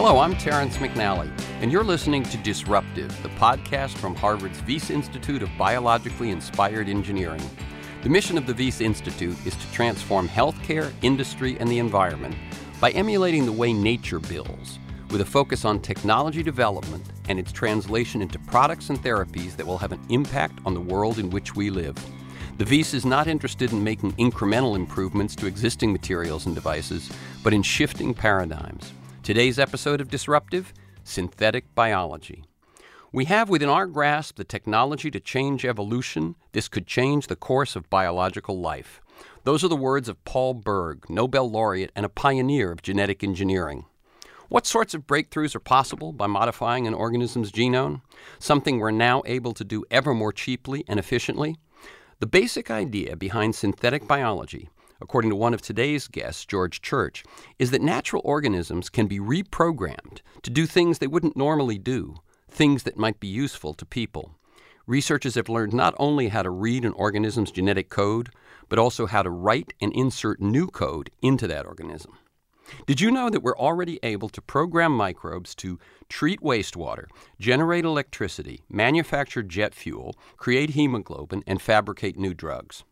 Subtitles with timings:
[0.00, 1.28] Hello, I'm Terrence McNally,
[1.60, 7.42] and you're listening to Disruptive, the podcast from Harvard's Wyss Institute of Biologically Inspired Engineering.
[8.04, 12.36] The mission of the Wyss Institute is to transform healthcare, industry, and the environment
[12.80, 14.78] by emulating the way nature builds,
[15.10, 19.78] with a focus on technology development and its translation into products and therapies that will
[19.78, 21.96] have an impact on the world in which we live.
[22.58, 27.10] The Wyss is not interested in making incremental improvements to existing materials and devices,
[27.42, 28.92] but in shifting paradigms.
[29.28, 30.72] Today's episode of Disruptive
[31.04, 32.44] Synthetic Biology.
[33.12, 36.34] We have within our grasp the technology to change evolution.
[36.52, 39.02] This could change the course of biological life.
[39.44, 43.84] Those are the words of Paul Berg, Nobel laureate and a pioneer of genetic engineering.
[44.48, 48.00] What sorts of breakthroughs are possible by modifying an organism's genome?
[48.38, 51.58] Something we're now able to do ever more cheaply and efficiently?
[52.20, 57.24] The basic idea behind synthetic biology according to one of today's guests, George Church,
[57.58, 62.16] is that natural organisms can be reprogrammed to do things they wouldn't normally do,
[62.50, 64.34] things that might be useful to people.
[64.86, 68.30] Researchers have learned not only how to read an organism's genetic code,
[68.68, 72.18] but also how to write and insert new code into that organism.
[72.86, 77.04] Did you know that we're already able to program microbes to treat wastewater,
[77.40, 82.84] generate electricity, manufacture jet fuel, create hemoglobin, and fabricate new drugs?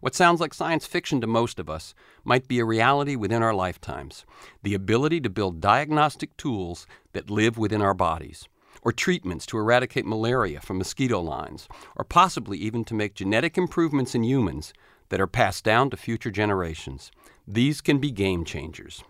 [0.00, 3.54] What sounds like science fiction to most of us might be a reality within our
[3.54, 4.24] lifetimes
[4.62, 8.48] the ability to build diagnostic tools that live within our bodies,
[8.82, 14.14] or treatments to eradicate malaria from mosquito lines, or possibly even to make genetic improvements
[14.14, 14.72] in humans
[15.10, 17.10] that are passed down to future generations.
[17.46, 19.04] These can be game changers.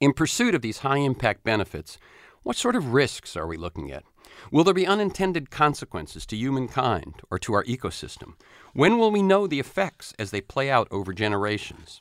[0.00, 1.98] In pursuit of these high impact benefits,
[2.42, 4.04] what sort of risks are we looking at?
[4.50, 8.34] Will there be unintended consequences to humankind or to our ecosystem?
[8.74, 12.00] When will we know the effects as they play out over generations?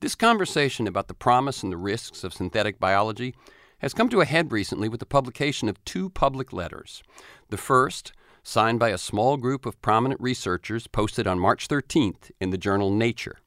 [0.00, 3.34] This conversation about the promise and the risks of synthetic biology
[3.78, 7.02] has come to a head recently with the publication of two public letters.
[7.50, 8.12] The first,
[8.42, 12.90] signed by a small group of prominent researchers, posted on March 13th in the journal
[12.90, 13.38] Nature.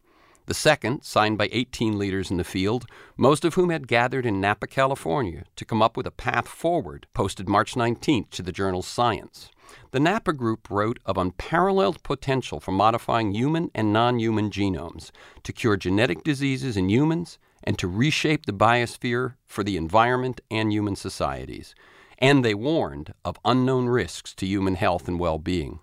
[0.47, 2.85] The second, signed by 18 leaders in the field,
[3.18, 7.06] most of whom had gathered in Napa, California, to come up with a path forward,
[7.13, 9.52] posted March 19th to the journal Science.
[9.91, 15.12] The Napa Group wrote of unparalleled potential for modifying human and non human genomes
[15.44, 20.72] to cure genetic diseases in humans and to reshape the biosphere for the environment and
[20.72, 21.75] human societies.
[22.19, 25.81] And they warned of unknown risks to human health and well being.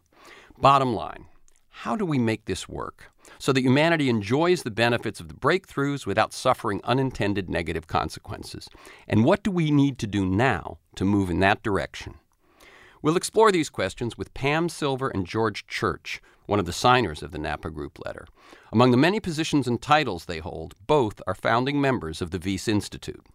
[0.56, 1.26] Bottom line
[1.78, 6.06] how do we make this work so that humanity enjoys the benefits of the breakthroughs
[6.06, 8.68] without suffering unintended negative consequences?
[9.08, 12.14] And what do we need to do now to move in that direction?
[13.02, 17.32] We'll explore these questions with Pam Silver and George Church, one of the signers of
[17.32, 18.26] the Napa Group letter.
[18.72, 22.68] Among the many positions and titles they hold, both are founding members of the Wyss
[22.68, 23.26] Institute.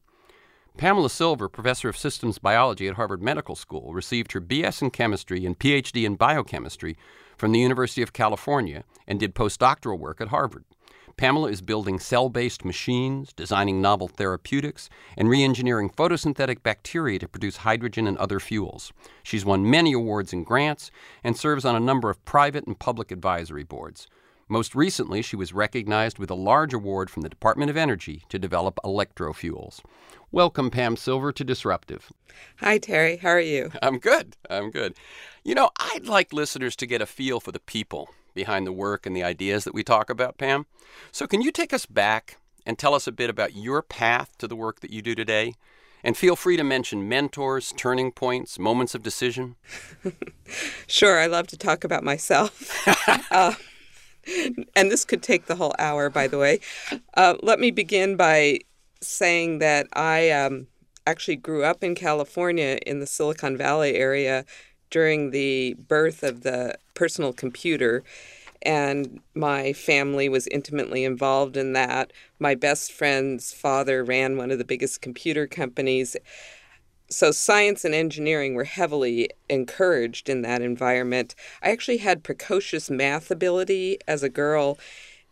[0.77, 5.45] Pamela Silver, professor of systems biology at Harvard Medical School, received her BS in chemistry
[5.45, 6.95] and PhD in biochemistry
[7.39, 10.65] from the University of California and did postdoctoral work at Harvard.
[11.15, 17.27] Pamela is building cell based machines, designing novel therapeutics, and re engineering photosynthetic bacteria to
[17.27, 18.91] produce hydrogen and other fuels.
[19.23, 20.91] She's won many awards and grants
[21.23, 24.07] and serves on a number of private and public advisory boards.
[24.51, 28.39] Most recently, she was recognized with a large award from the Department of Energy to
[28.39, 29.81] develop electrofuels.
[30.31, 32.11] Welcome, Pam Silver, to Disruptive.
[32.57, 33.17] Hi, Terry.
[33.17, 33.71] How are you?
[33.83, 34.35] I'm good.
[34.49, 34.95] I'm good.
[35.43, 39.05] You know, I'd like listeners to get a feel for the people behind the work
[39.05, 40.65] and the ideas that we talk about, Pam.
[41.11, 44.47] So, can you take us back and tell us a bit about your path to
[44.47, 45.53] the work that you do today?
[46.03, 49.57] And feel free to mention mentors, turning points, moments of decision.
[50.87, 52.87] sure, I love to talk about myself.
[53.31, 53.53] uh,
[54.75, 56.59] and this could take the whole hour, by the way.
[57.15, 58.59] Uh, let me begin by
[59.01, 60.67] saying that I um,
[61.07, 64.45] actually grew up in California in the Silicon Valley area
[64.89, 68.03] during the birth of the personal computer.
[68.61, 72.11] And my family was intimately involved in that.
[72.39, 76.17] My best friend's father ran one of the biggest computer companies.
[77.11, 81.33] So, science and engineering were heavily encouraged in that environment.
[81.63, 84.77] I actually had precocious math ability as a girl,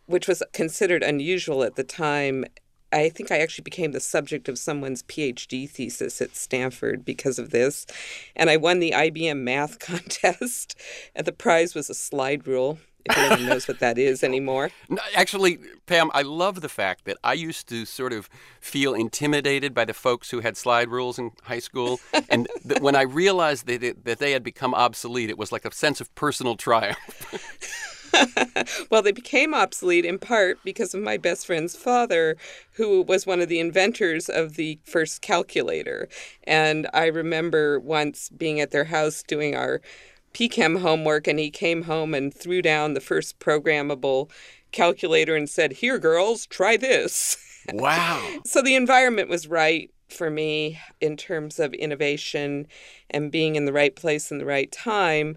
[0.06, 2.44] which was considered unusual at the time
[2.90, 7.50] I think I actually became the subject of someone's PhD thesis at Stanford because of
[7.50, 7.86] this.
[8.34, 10.74] And I won the IBM math contest,
[11.14, 12.78] and the prize was a slide rule.
[13.08, 14.70] If anyone knows what that is anymore.
[14.88, 18.28] No, actually, Pam, I love the fact that I used to sort of
[18.60, 22.00] feel intimidated by the folks who had slide rules in high school.
[22.28, 25.64] And th- when I realized that, it, that they had become obsolete, it was like
[25.64, 27.68] a sense of personal triumph.
[28.90, 32.36] well, they became obsolete in part because of my best friend's father,
[32.72, 36.08] who was one of the inventors of the first calculator.
[36.44, 39.80] And I remember once being at their house doing our
[40.38, 44.30] PChem homework, and he came home and threw down the first programmable
[44.70, 47.36] calculator and said, Here, girls, try this.
[47.72, 48.24] Wow.
[48.44, 52.68] so the environment was right for me in terms of innovation
[53.10, 55.36] and being in the right place in the right time.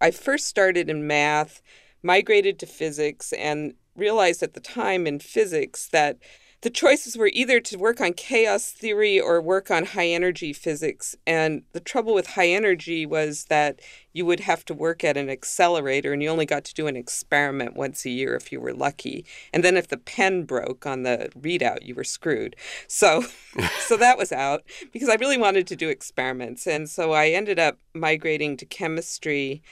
[0.00, 1.60] I first started in math,
[2.02, 6.18] migrated to physics, and realized at the time in physics that
[6.62, 11.14] the choices were either to work on chaos theory or work on high energy physics.
[11.26, 13.80] And the trouble with high energy was that
[14.12, 16.96] you would have to work at an accelerator and you only got to do an
[16.96, 19.26] experiment once a year if you were lucky.
[19.52, 22.56] And then if the pen broke on the readout, you were screwed.
[22.88, 23.24] So
[23.80, 24.62] so that was out
[24.92, 26.66] because I really wanted to do experiments.
[26.66, 29.62] And so I ended up migrating to chemistry.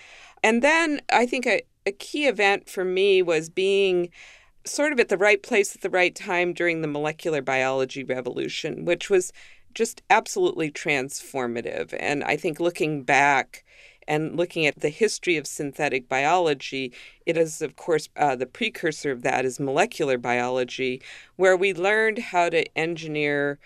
[0.42, 4.10] And then I think a, a key event for me was being
[4.66, 8.84] sort of at the right place at the right time during the molecular biology revolution,
[8.84, 9.32] which was
[9.74, 11.94] just absolutely transformative.
[11.98, 13.64] And I think looking back
[14.06, 16.92] and looking at the history of synthetic biology,
[17.26, 21.02] it is, of course, uh, the precursor of that is molecular biology,
[21.36, 23.58] where we learned how to engineer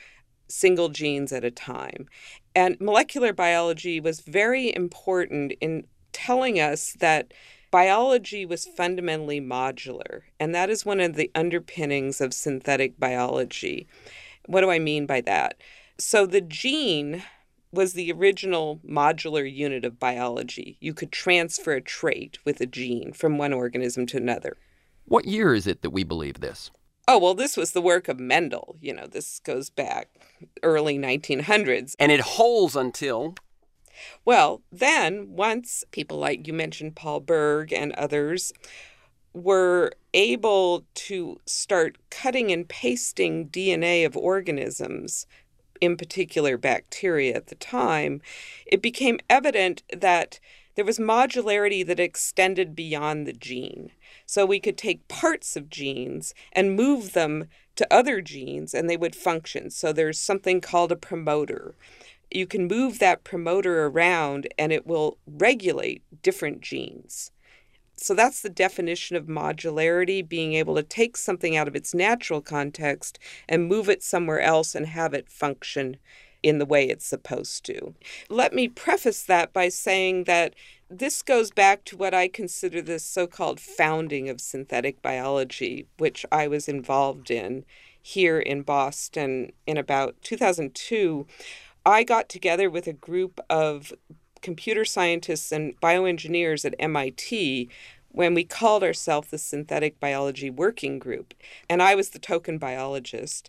[0.48, 2.06] single genes at a time.
[2.54, 7.32] And molecular biology was very important in telling us that
[7.70, 13.86] biology was fundamentally modular, and that is one of the underpinnings of synthetic biology.
[14.46, 15.60] What do I mean by that?
[15.98, 17.22] So the gene
[17.72, 20.78] was the original modular unit of biology.
[20.80, 24.56] You could transfer a trait with a gene from one organism to another.
[25.04, 26.70] What year is it that we believe this?
[27.06, 28.76] Oh, well, this was the work of Mendel.
[28.80, 30.08] You know, this goes back
[30.62, 31.94] early 1900s.
[31.98, 33.34] And it holds until
[34.24, 38.52] well, then, once people like you mentioned, Paul Berg and others,
[39.32, 45.26] were able to start cutting and pasting DNA of organisms,
[45.80, 48.20] in particular bacteria at the time,
[48.66, 50.40] it became evident that
[50.74, 53.90] there was modularity that extended beyond the gene.
[54.26, 58.96] So we could take parts of genes and move them to other genes and they
[58.96, 59.70] would function.
[59.70, 61.74] So there's something called a promoter
[62.30, 67.30] you can move that promoter around and it will regulate different genes.
[67.96, 72.40] So that's the definition of modularity being able to take something out of its natural
[72.40, 75.96] context and move it somewhere else and have it function
[76.42, 77.94] in the way it's supposed to.
[78.28, 80.54] Let me preface that by saying that
[80.88, 86.24] this goes back to what I consider the so called founding of synthetic biology, which
[86.30, 87.64] I was involved in
[88.00, 91.26] here in Boston in about 2002
[91.88, 93.94] I got together with a group of
[94.42, 97.70] computer scientists and bioengineers at MIT
[98.10, 101.32] when we called ourselves the Synthetic Biology Working Group.
[101.66, 103.48] And I was the token biologist.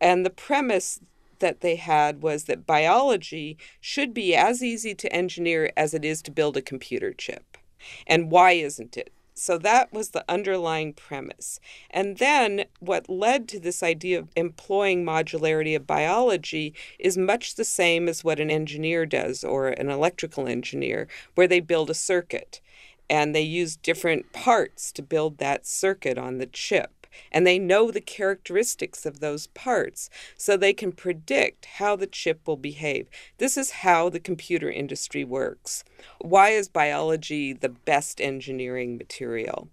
[0.00, 1.00] And the premise
[1.40, 6.22] that they had was that biology should be as easy to engineer as it is
[6.22, 7.58] to build a computer chip.
[8.06, 9.12] And why isn't it?
[9.34, 11.58] So that was the underlying premise.
[11.90, 17.64] And then what led to this idea of employing modularity of biology is much the
[17.64, 22.60] same as what an engineer does or an electrical engineer, where they build a circuit
[23.08, 27.90] and they use different parts to build that circuit on the chip and they know
[27.90, 33.08] the characteristics of those parts so they can predict how the chip will behave.
[33.38, 35.84] This is how the computer industry works.
[36.20, 39.68] Why is biology the best engineering material?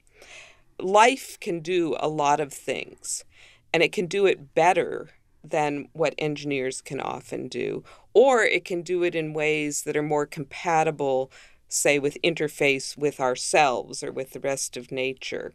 [0.79, 3.25] Life can do a lot of things,
[3.73, 5.09] and it can do it better
[5.43, 10.03] than what engineers can often do, or it can do it in ways that are
[10.03, 11.31] more compatible,
[11.67, 15.53] say, with interface with ourselves or with the rest of nature.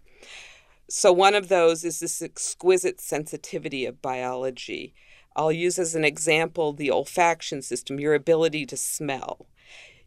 [0.88, 4.94] So, one of those is this exquisite sensitivity of biology.
[5.34, 9.46] I'll use as an example the olfaction system, your ability to smell.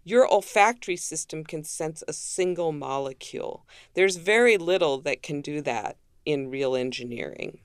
[0.03, 3.65] Your olfactory system can sense a single molecule.
[3.93, 7.59] There's very little that can do that in real engineering.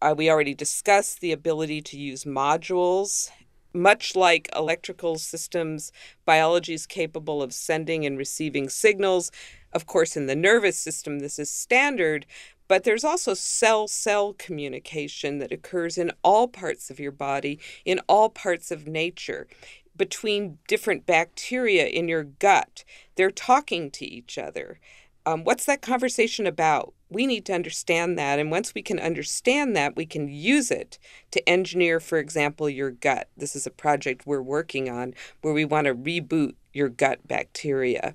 [0.00, 3.30] Uh, we already discussed the ability to use modules.
[3.74, 5.92] Much like electrical systems,
[6.24, 9.30] biology is capable of sending and receiving signals
[9.74, 12.26] of course, in the nervous system, this is standard,
[12.68, 18.00] but there's also cell cell communication that occurs in all parts of your body, in
[18.08, 19.48] all parts of nature.
[19.96, 22.84] Between different bacteria in your gut,
[23.16, 24.78] they're talking to each other.
[25.26, 26.92] Um, what's that conversation about?
[27.08, 28.38] We need to understand that.
[28.38, 30.98] And once we can understand that, we can use it
[31.30, 33.28] to engineer, for example, your gut.
[33.36, 38.14] This is a project we're working on where we want to reboot your gut bacteria.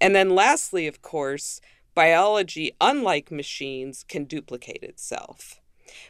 [0.00, 1.60] And then, lastly, of course,
[1.94, 5.60] biology, unlike machines, can duplicate itself.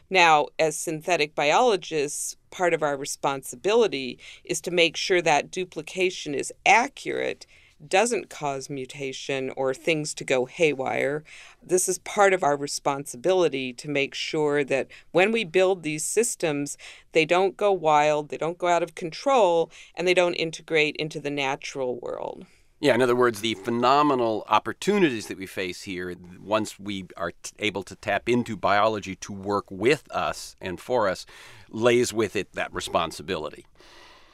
[0.09, 6.53] Now, as synthetic biologists, part of our responsibility is to make sure that duplication is
[6.65, 7.45] accurate,
[7.89, 11.23] doesn't cause mutation or things to go haywire.
[11.61, 16.77] This is part of our responsibility to make sure that when we build these systems,
[17.11, 21.19] they don't go wild, they don't go out of control, and they don't integrate into
[21.19, 22.45] the natural world.
[22.83, 27.53] Yeah, in other words, the phenomenal opportunities that we face here, once we are t-
[27.59, 31.25] able to tap into biology to work with us and for us,
[31.69, 33.65] lays with it that responsibility.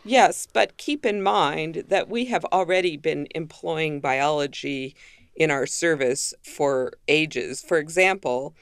[0.03, 4.95] Yes, but keep in mind that we have already been employing biology
[5.35, 7.61] in our service for ages.
[7.61, 8.55] For example,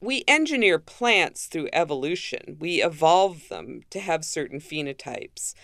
[0.00, 2.56] we engineer plants through evolution.
[2.60, 5.54] We evolve them to have certain phenotypes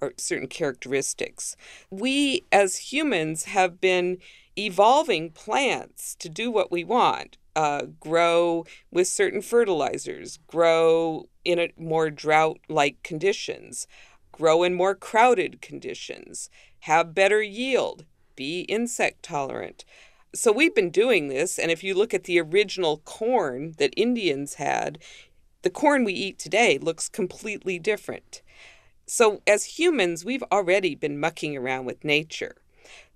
[0.00, 1.56] or certain characteristics.
[1.90, 4.18] We as humans have been
[4.56, 7.36] evolving plants to do what we want.
[7.56, 13.88] Uh, grow with certain fertilizers, grow in more drought like conditions,
[14.40, 16.48] grow in more crowded conditions,
[16.80, 18.06] have better yield,
[18.36, 19.84] be insect tolerant.
[20.34, 24.54] So we've been doing this, and if you look at the original corn that Indians
[24.54, 24.98] had,
[25.60, 28.40] the corn we eat today looks completely different.
[29.06, 32.56] So, as humans, we've already been mucking around with nature.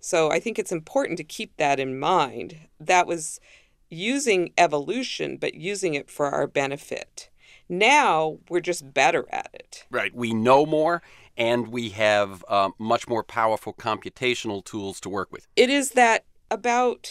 [0.00, 2.58] So, I think it's important to keep that in mind.
[2.78, 3.40] That was
[3.88, 7.30] using evolution, but using it for our benefit.
[7.68, 9.84] Now we're just better at it.
[9.90, 10.14] Right.
[10.14, 11.02] We know more
[11.36, 15.46] and we have uh, much more powerful computational tools to work with.
[15.56, 17.10] It is that about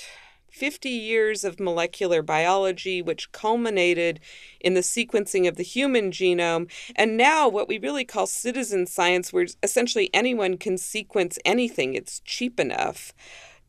[0.54, 4.20] 50 years of molecular biology, which culminated
[4.60, 6.72] in the sequencing of the human genome.
[6.96, 12.20] And now, what we really call citizen science, where essentially anyone can sequence anything, it's
[12.20, 13.14] cheap enough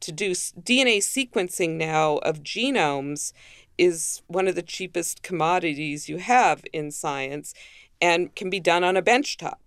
[0.01, 3.33] to do DNA sequencing now of genomes
[3.79, 7.55] is one of the cheapest commodities you have in science
[8.01, 9.59] and can be done on a benchtop.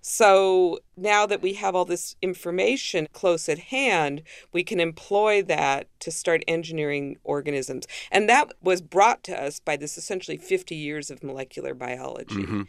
[0.00, 5.88] So now that we have all this information close at hand, we can employ that
[6.00, 7.86] to start engineering organisms.
[8.10, 12.36] And that was brought to us by this essentially 50 years of molecular biology.
[12.36, 12.62] Mm-hmm.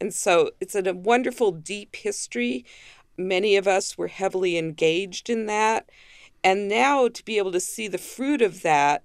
[0.00, 2.64] And so it's a wonderful, deep history.
[3.16, 5.88] Many of us were heavily engaged in that.
[6.44, 9.02] And now to be able to see the fruit of that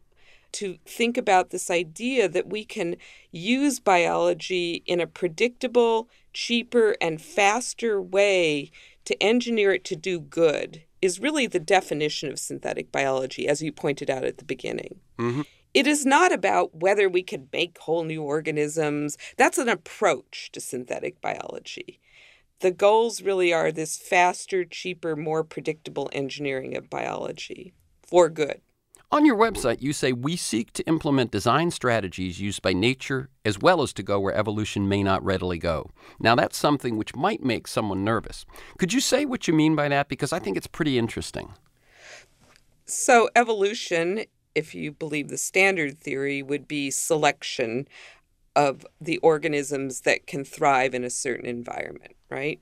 [0.54, 2.96] to think about this idea that we can
[3.32, 8.72] use biology in a predictable, cheaper, and faster way
[9.06, 13.72] to engineer it to do good is really the definition of synthetic biology, as you
[13.72, 15.00] pointed out at the beginning.
[15.18, 15.42] Mm-hmm.
[15.74, 19.18] It is not about whether we can make whole new organisms.
[19.38, 22.00] That's an approach to synthetic biology.
[22.60, 27.74] The goals really are this faster, cheaper, more predictable engineering of biology
[28.06, 28.62] for good.
[29.14, 33.60] On your website, you say we seek to implement design strategies used by nature as
[33.60, 35.92] well as to go where evolution may not readily go.
[36.18, 38.46] Now, that's something which might make someone nervous.
[38.78, 40.08] Could you say what you mean by that?
[40.08, 41.54] Because I think it's pretty interesting.
[42.86, 44.24] So, evolution,
[44.56, 47.90] if you believe the standard theory, would be selection
[48.56, 52.62] of the organisms that can thrive in a certain environment, right?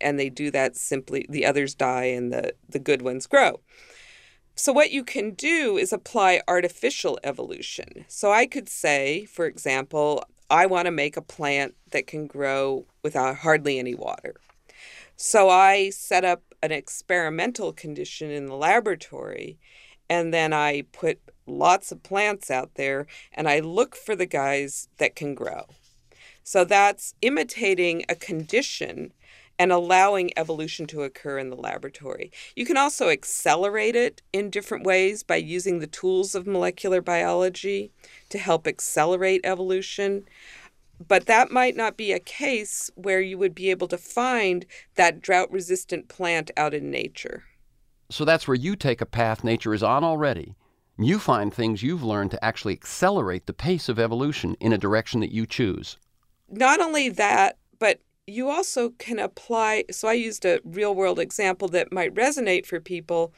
[0.00, 3.58] And they do that simply, the others die and the, the good ones grow.
[4.54, 8.04] So, what you can do is apply artificial evolution.
[8.08, 12.84] So, I could say, for example, I want to make a plant that can grow
[13.02, 14.34] without hardly any water.
[15.16, 19.58] So, I set up an experimental condition in the laboratory,
[20.10, 24.88] and then I put lots of plants out there and I look for the guys
[24.98, 25.64] that can grow.
[26.44, 29.14] So, that's imitating a condition
[29.62, 32.32] and allowing evolution to occur in the laboratory.
[32.56, 37.92] You can also accelerate it in different ways by using the tools of molecular biology
[38.30, 40.24] to help accelerate evolution.
[41.06, 44.66] But that might not be a case where you would be able to find
[44.96, 47.44] that drought resistant plant out in nature.
[48.10, 50.56] So that's where you take a path nature is on already.
[50.98, 55.20] You find things you've learned to actually accelerate the pace of evolution in a direction
[55.20, 55.98] that you choose.
[56.50, 57.58] Not only that,
[58.26, 59.84] you also can apply.
[59.90, 63.32] So, I used a real world example that might resonate for people,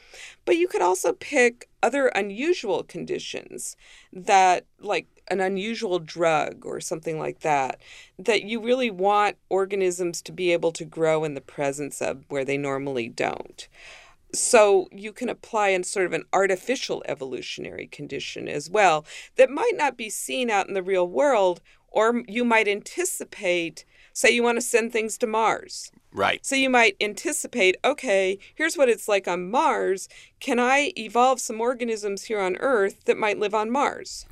[0.45, 3.75] but you could also pick other unusual conditions
[4.13, 7.81] that, like an unusual drug or something like that,
[8.19, 12.45] that you really want organisms to be able to grow in the presence of where
[12.45, 13.67] they normally don't.
[14.33, 19.05] So you can apply in sort of an artificial evolutionary condition as well
[19.37, 23.85] that might not be seen out in the real world, or you might anticipate
[24.15, 25.91] Say you want to send things to Mars.
[26.13, 26.39] Right.
[26.45, 30.07] So you might anticipate, okay, here's what it's like on Mars.
[30.39, 34.25] Can I evolve some organisms here on Earth that might live on Mars?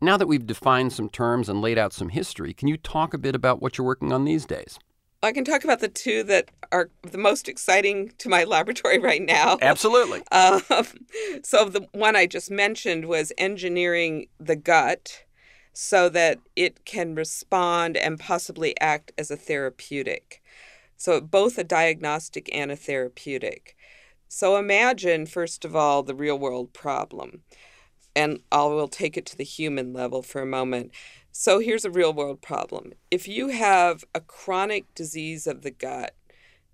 [0.00, 3.18] Now that we've defined some terms and laid out some history, can you talk a
[3.18, 4.78] bit about what you're working on these days?
[5.22, 9.20] I can talk about the two that are the most exciting to my laboratory right
[9.20, 9.58] now.
[9.60, 10.22] Absolutely.
[10.32, 10.62] Um,
[11.42, 15.24] so the one I just mentioned was engineering the gut
[15.72, 20.42] so that it can respond and possibly act as a therapeutic.
[20.96, 23.76] So both a diagnostic and a therapeutic.
[24.28, 27.42] So imagine, first of all, the real world problem.
[28.14, 30.92] And I will take it to the human level for a moment.
[31.30, 32.92] So here's a real world problem.
[33.10, 36.14] If you have a chronic disease of the gut,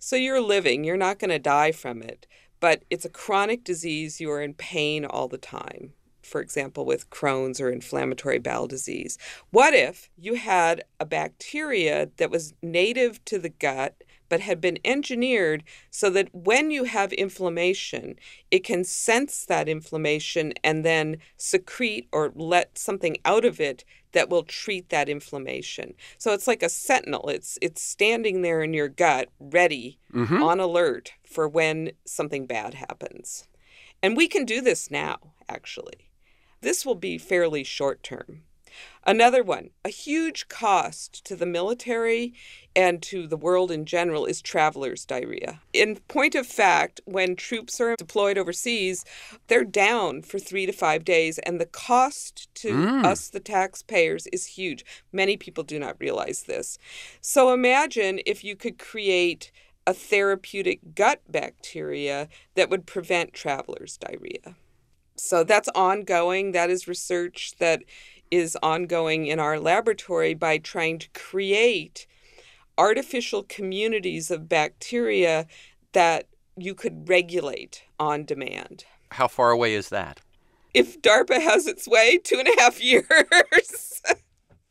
[0.01, 2.27] so you're living, you're not going to die from it,
[2.61, 5.93] but it's a chronic disease, you are in pain all the time.
[6.29, 9.19] For example, with Crohn's or inflammatory bowel disease.
[9.51, 14.79] What if you had a bacteria that was native to the gut but had been
[14.85, 18.19] engineered so that when you have inflammation,
[18.51, 24.29] it can sense that inflammation and then secrete or let something out of it that
[24.29, 25.95] will treat that inflammation.
[26.19, 27.29] So it's like a sentinel.
[27.29, 30.43] It's it's standing there in your gut, ready, Mhm.
[30.43, 33.47] on alert for when something bad happens.
[34.03, 36.08] And we can do this now, actually.
[36.61, 38.43] This will be fairly short term.
[39.05, 42.35] Another one, a huge cost to the military
[42.77, 45.63] and to the world in general is traveler's diarrhea.
[45.73, 49.05] In point of fact, when troops are deployed overseas,
[49.47, 53.05] they're down for three to five days, and the cost to Mm.
[53.05, 54.85] us, the taxpayers, is huge.
[55.11, 56.79] Many people do not realize this.
[57.21, 59.51] So imagine if you could create
[59.87, 64.55] a therapeutic gut bacteria that would prevent traveler's diarrhea.
[65.21, 66.53] So that's ongoing.
[66.53, 67.83] That is research that
[68.31, 72.07] is ongoing in our laboratory by trying to create
[72.77, 75.47] artificial communities of bacteria
[75.93, 78.85] that you could regulate on demand.
[79.13, 80.21] How far away is that?
[80.75, 83.88] If DARPA has its way, two and a half years.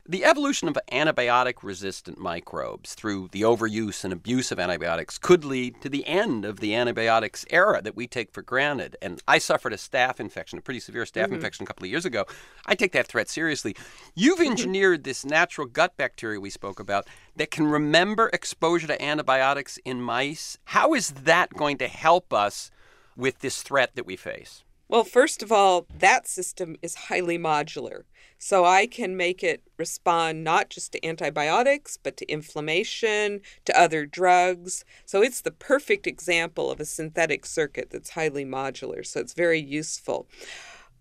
[0.10, 5.82] The evolution of antibiotic resistant microbes through the overuse and abuse of antibiotics could lead
[5.82, 8.96] to the end of the antibiotics era that we take for granted.
[9.02, 11.34] And I suffered a staph infection, a pretty severe staph mm-hmm.
[11.34, 12.24] infection a couple of years ago.
[12.65, 13.76] I take that threat seriously.
[14.15, 14.52] You've mm-hmm.
[14.52, 20.02] engineered this natural gut bacteria we spoke about that can remember exposure to antibiotics in
[20.02, 20.58] mice.
[20.63, 22.72] How is that going to help us
[23.17, 24.63] with this threat that we face?
[24.89, 28.04] Well, first of all, that system is highly modular.
[28.39, 34.06] So I can make it respond not just to antibiotics, but to inflammation, to other
[34.06, 34.86] drugs.
[35.06, 39.06] So it's the perfect example of a synthetic circuit that's highly modular.
[39.06, 40.28] So it's very useful.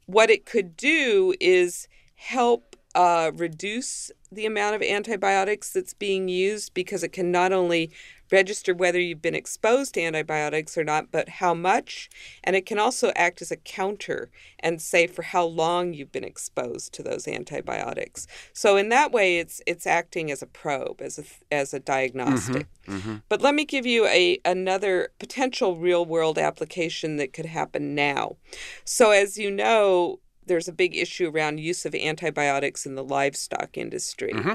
[0.07, 6.73] What it could do is help uh, reduce the amount of antibiotics that's being used
[6.73, 7.91] because it can not only
[8.31, 12.09] register whether you've been exposed to antibiotics or not, but how much.
[12.43, 16.25] And it can also act as a counter and say for how long you've been
[16.25, 18.27] exposed to those antibiotics.
[18.53, 22.67] So in that way, it's it's acting as a probe, as a as a diagnostic.
[22.87, 22.97] Mm-hmm.
[22.97, 23.17] Mm-hmm.
[23.29, 28.37] But let me give you a another potential real world application that could happen now.
[28.85, 33.77] So as you know, there's a big issue around use of antibiotics in the livestock
[33.77, 34.33] industry.
[34.33, 34.55] Mm-hmm.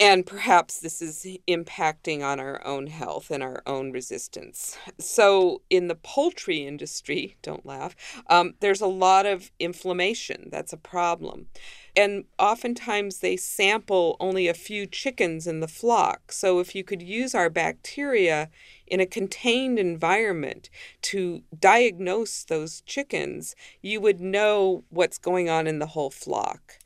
[0.00, 4.76] And perhaps this is impacting on our own health and our own resistance.
[4.98, 7.94] So, in the poultry industry, don't laugh,
[8.28, 10.48] um, there's a lot of inflammation.
[10.50, 11.46] That's a problem.
[11.94, 16.32] And oftentimes they sample only a few chickens in the flock.
[16.32, 18.50] So, if you could use our bacteria
[18.86, 20.68] in a contained environment
[21.02, 26.78] to diagnose those chickens, you would know what's going on in the whole flock.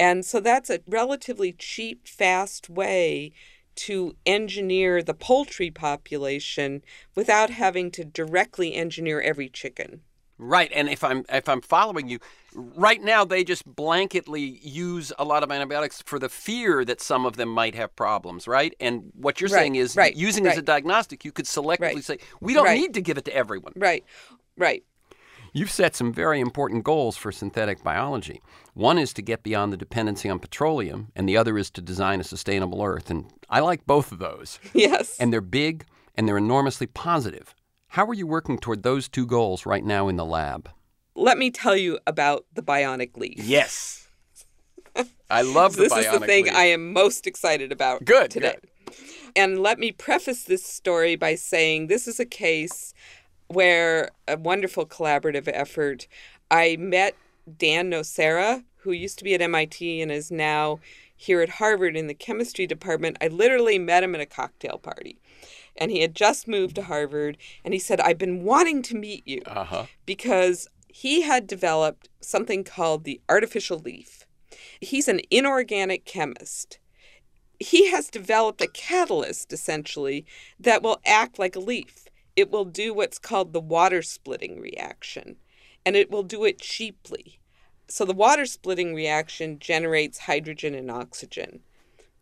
[0.00, 3.32] And so that's a relatively cheap, fast way
[3.76, 6.82] to engineer the poultry population
[7.14, 10.02] without having to directly engineer every chicken.
[10.42, 12.18] Right, and if I'm if I'm following you,
[12.54, 17.26] right now they just blanketly use a lot of antibiotics for the fear that some
[17.26, 18.74] of them might have problems, right?
[18.80, 22.02] And what you're Right, saying is right, using it as a diagnostic, you could selectively
[22.02, 22.72] Right, say we don't right.
[22.72, 23.74] need to give it to everyone.
[23.76, 24.04] Right,
[24.56, 24.84] right.
[25.52, 28.40] You've set some very important goals for synthetic biology.
[28.74, 32.20] One is to get beyond the dependency on petroleum, and the other is to design
[32.20, 33.10] a sustainable Earth.
[33.10, 34.58] And I like both of those.
[34.72, 35.18] Yes.
[35.18, 35.84] And they're big
[36.14, 37.54] and they're enormously positive.
[37.88, 40.70] How are you working toward those two goals right now in the lab?
[41.14, 43.38] Let me tell you about the bionic leaf.
[43.38, 44.08] Yes.
[45.28, 46.54] I love the this is the thing leaf.
[46.54, 48.56] I am most excited about Good, today.
[49.36, 52.94] And let me preface this story by saying this is a case
[53.50, 56.06] where a wonderful collaborative effort.
[56.50, 57.16] I met
[57.58, 60.78] Dan Nocera, who used to be at MIT and is now
[61.16, 63.16] here at Harvard in the chemistry department.
[63.20, 65.18] I literally met him at a cocktail party.
[65.76, 67.36] And he had just moved to Harvard.
[67.64, 69.86] And he said, I've been wanting to meet you Uh-huh.
[70.06, 74.26] because he had developed something called the artificial leaf.
[74.80, 76.78] He's an inorganic chemist.
[77.58, 80.24] He has developed a catalyst, essentially,
[80.58, 82.06] that will act like a leaf.
[82.36, 85.36] It will do what's called the water splitting reaction,
[85.84, 87.38] and it will do it cheaply.
[87.88, 91.60] So, the water splitting reaction generates hydrogen and oxygen.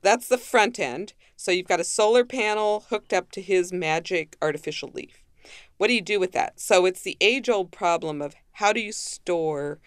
[0.00, 1.12] That's the front end.
[1.36, 5.22] So, you've got a solar panel hooked up to his magic artificial leaf.
[5.76, 6.58] What do you do with that?
[6.58, 9.78] So, it's the age old problem of how do you store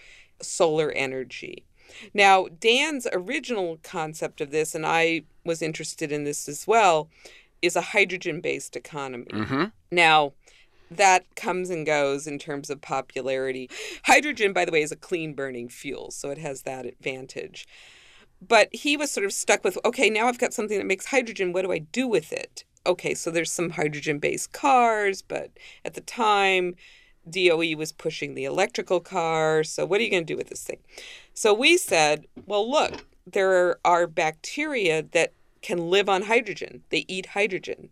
[0.41, 1.65] solar energy?
[2.13, 7.09] Now, Dan's original concept of this, and I was interested in this as well,
[7.61, 9.25] is a hydrogen based economy.
[9.25, 9.65] Mm-hmm.
[9.91, 10.33] Now,
[10.89, 13.69] that comes and goes in terms of popularity.
[14.05, 17.65] Hydrogen, by the way, is a clean burning fuel, so it has that advantage.
[18.45, 21.53] But he was sort of stuck with okay, now I've got something that makes hydrogen.
[21.53, 22.65] What do I do with it?
[22.85, 25.51] Okay, so there's some hydrogen based cars, but
[25.85, 26.75] at the time,
[27.29, 29.63] DOE was pushing the electrical car.
[29.63, 30.79] So, what are you going to do with this thing?
[31.33, 37.27] So, we said, well, look, there are bacteria that can live on hydrogen, they eat
[37.27, 37.89] hydrogen.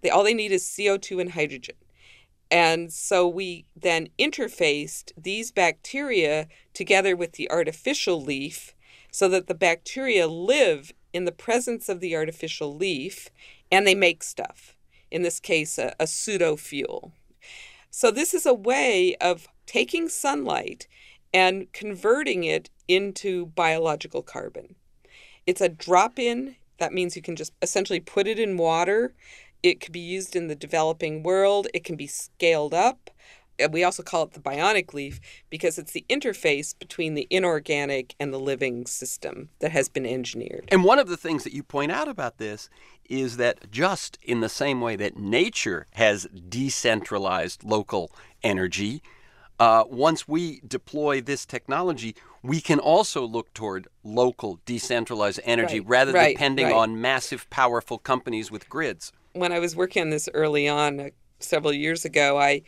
[0.00, 1.76] They, all they need is CO2 and hydrogen.
[2.50, 8.74] And so we then interfaced these bacteria together with the artificial leaf
[9.10, 13.30] so that the bacteria live in the presence of the artificial leaf
[13.70, 14.76] and they make stuff.
[15.10, 17.12] In this case, a, a pseudo fuel.
[17.90, 20.86] So, this is a way of taking sunlight
[21.34, 24.74] and converting it into biological carbon.
[25.46, 26.56] It's a drop in.
[26.82, 29.14] That means you can just essentially put it in water.
[29.62, 31.68] It could be used in the developing world.
[31.72, 33.08] It can be scaled up.
[33.70, 38.34] We also call it the bionic leaf because it's the interface between the inorganic and
[38.34, 40.68] the living system that has been engineered.
[40.72, 42.68] And one of the things that you point out about this
[43.08, 48.10] is that just in the same way that nature has decentralized local
[48.42, 49.04] energy,
[49.60, 55.88] uh, once we deploy this technology, we can also look toward local decentralized energy Right,
[55.88, 56.74] rather right, depending right.
[56.74, 59.12] on massive, powerful companies with grids.
[59.34, 61.08] when I was working on this early on uh,
[61.40, 62.62] several years ago, I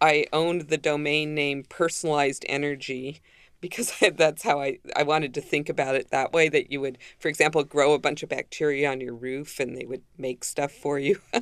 [0.00, 3.20] I owned the domain name personalized energy
[3.60, 6.98] because that's how I, I wanted to think about it that way that you would,
[7.18, 10.72] for example, grow a bunch of bacteria on your roof and they would make stuff
[10.72, 11.20] for you.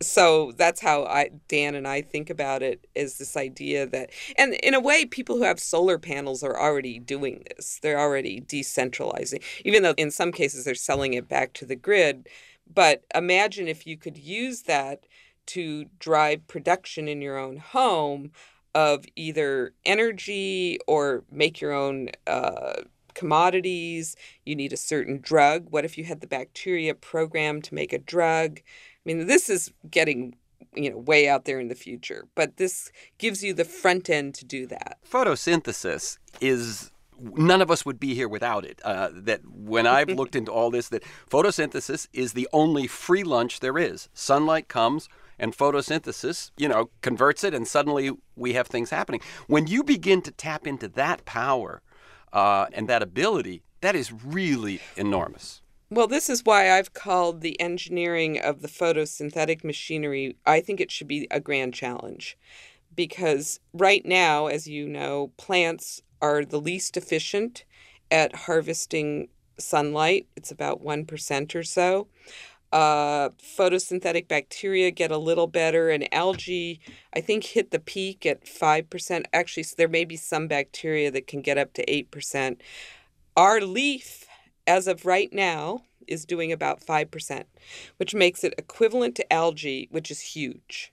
[0.00, 4.54] so that's how I Dan and I think about it is this idea that and
[4.54, 7.78] in a way people who have solar panels are already doing this.
[7.82, 9.42] They're already decentralizing.
[9.64, 12.28] Even though in some cases they're selling it back to the grid,
[12.72, 15.04] but imagine if you could use that
[15.46, 18.32] to drive production in your own home
[18.74, 22.82] of either energy or make your own uh,
[23.14, 24.16] commodities.
[24.44, 25.66] You need a certain drug.
[25.70, 28.60] What if you had the bacteria programmed to make a drug?
[29.04, 30.36] I mean, this is getting
[30.74, 34.34] you know way out there in the future, but this gives you the front end
[34.36, 34.98] to do that.
[35.08, 38.80] photosynthesis is none of us would be here without it.
[38.84, 43.60] Uh, that when I've looked into all this, that photosynthesis is the only free lunch
[43.60, 44.08] there is.
[44.14, 45.08] Sunlight comes.
[45.38, 49.20] And photosynthesis, you know, converts it, and suddenly we have things happening.
[49.48, 51.82] When you begin to tap into that power
[52.32, 55.61] uh, and that ability, that is really enormous.
[55.92, 60.90] Well, this is why I've called the engineering of the photosynthetic machinery, I think it
[60.90, 62.38] should be a grand challenge.
[62.96, 67.66] Because right now, as you know, plants are the least efficient
[68.10, 69.28] at harvesting
[69.58, 70.28] sunlight.
[70.34, 72.08] It's about 1% or so.
[72.72, 73.28] Uh,
[73.58, 76.80] photosynthetic bacteria get a little better, and algae,
[77.12, 79.24] I think, hit the peak at 5%.
[79.34, 82.56] Actually, so there may be some bacteria that can get up to 8%.
[83.36, 84.26] Our leaf
[84.66, 87.44] as of right now, is doing about 5%,
[87.96, 90.92] which makes it equivalent to algae, which is huge.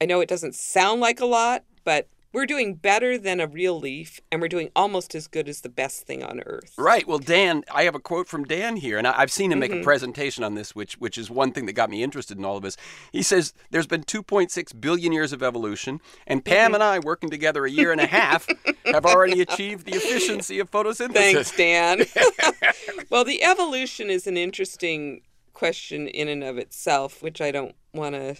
[0.00, 3.80] I know it doesn't sound like a lot, but we're doing better than a real
[3.80, 6.74] leaf, and we're doing almost as good as the best thing on earth.
[6.76, 7.08] Right.
[7.08, 9.70] Well, Dan, I have a quote from Dan here, and I- I've seen him make
[9.70, 9.84] a mm-hmm.
[9.84, 12.62] presentation on this, which which is one thing that got me interested in all of
[12.62, 12.76] this.
[13.10, 16.74] He says there's been 2.6 billion years of evolution, and Pam mm-hmm.
[16.74, 18.46] and I, working together a year and a half,
[18.84, 21.14] have already achieved the efficiency of photosynthesis.
[21.14, 22.04] Thanks, Dan.
[23.10, 25.22] well, the evolution is an interesting
[25.56, 28.36] question in and of itself, which I don't want to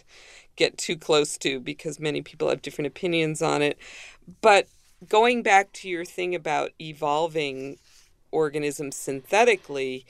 [0.54, 3.78] get too close to because many people have different opinions on it.
[4.42, 4.68] But
[5.08, 7.78] going back to your thing about evolving
[8.30, 10.04] organisms synthetically,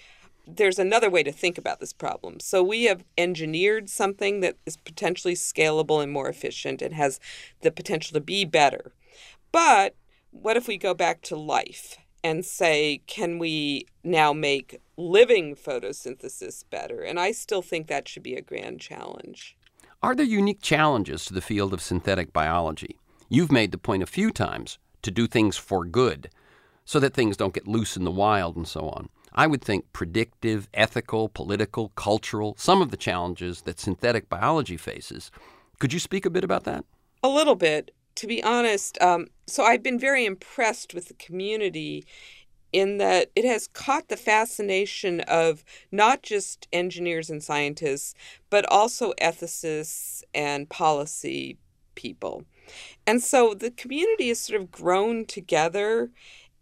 [0.48, 2.40] there's another way to think about this problem.
[2.40, 7.20] So we have engineered something that is potentially scalable and more efficient and has
[7.62, 8.92] the potential to be better.
[9.52, 9.94] But
[10.32, 16.64] what if we go back to life and say, can we now make living photosynthesis
[16.70, 17.02] better?
[17.02, 19.56] And I still think that should be a grand challenge.
[20.02, 22.98] Are there unique challenges to the field of synthetic biology?
[23.28, 26.30] You've made the point a few times to do things for good
[26.84, 29.08] so that things don't get loose in the wild and so on.
[29.34, 35.30] I would think predictive, ethical, political, cultural, some of the challenges that synthetic biology faces.
[35.78, 36.84] Could you speak a bit about that?
[37.22, 37.92] A little bit.
[38.16, 42.06] To be honest, um, so I've been very impressed with the community
[42.72, 48.14] in that it has caught the fascination of not just engineers and scientists,
[48.50, 51.58] but also ethicists and policy
[51.94, 52.44] people.
[53.06, 56.10] And so the community has sort of grown together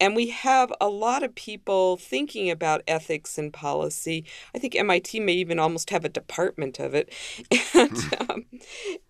[0.00, 4.24] and we have a lot of people thinking about ethics and policy.
[4.54, 7.12] I think MIT may even almost have a department of it.
[7.74, 8.30] And, hmm.
[8.30, 8.44] um,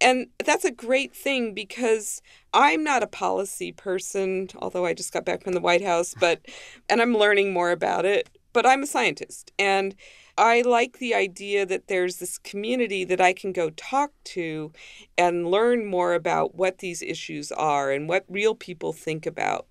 [0.00, 2.22] and that's a great thing because
[2.54, 6.40] I'm not a policy person, although I just got back from the White House, but
[6.88, 8.30] and I'm learning more about it.
[8.54, 9.52] But I'm a scientist.
[9.58, 9.94] And
[10.38, 14.72] I like the idea that there's this community that I can go talk to
[15.18, 19.66] and learn more about what these issues are and what real people think about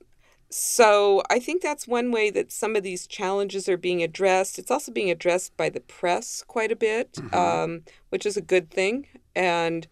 [0.54, 4.60] so I think that's one way that some of these challenges are being addressed.
[4.60, 7.36] It's also being addressed by the press quite a bit, mm-hmm.
[7.36, 9.88] um, which is a good thing and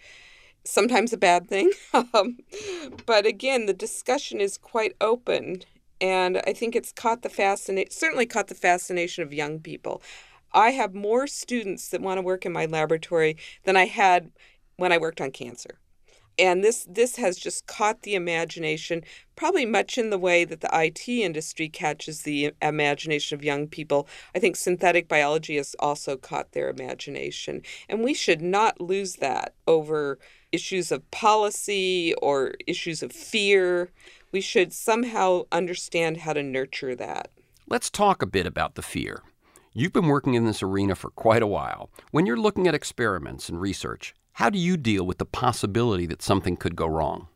[0.63, 1.71] sometimes a bad thing.
[2.13, 2.37] um,
[3.07, 5.63] but again, the discussion is quite open,
[5.99, 7.89] and I think it's caught the fascination.
[7.89, 10.03] Certainly caught the fascination of young people.
[10.53, 14.29] I have more students that want to work in my laboratory than I had
[14.75, 15.79] when I worked on cancer
[16.37, 19.03] and this this has just caught the imagination
[19.35, 24.07] probably much in the way that the IT industry catches the imagination of young people.
[24.35, 29.55] I think synthetic biology has also caught their imagination and we should not lose that
[29.67, 30.19] over
[30.51, 33.91] issues of policy or issues of fear.
[34.31, 37.31] We should somehow understand how to nurture that.
[37.67, 39.23] Let's talk a bit about the fear.
[39.73, 41.89] You've been working in this arena for quite a while.
[42.11, 46.21] When you're looking at experiments and research, how do you deal with the possibility that
[46.21, 47.27] something could go wrong?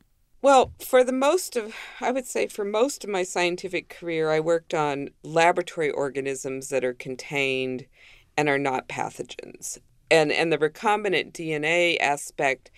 [0.42, 4.40] Well, for the most of, I would say for most of my scientific career, I
[4.40, 7.88] worked on laboratory organisms that are contained
[8.38, 9.80] and are not pathogens.
[10.12, 12.70] And, and the recombinant DNA aspect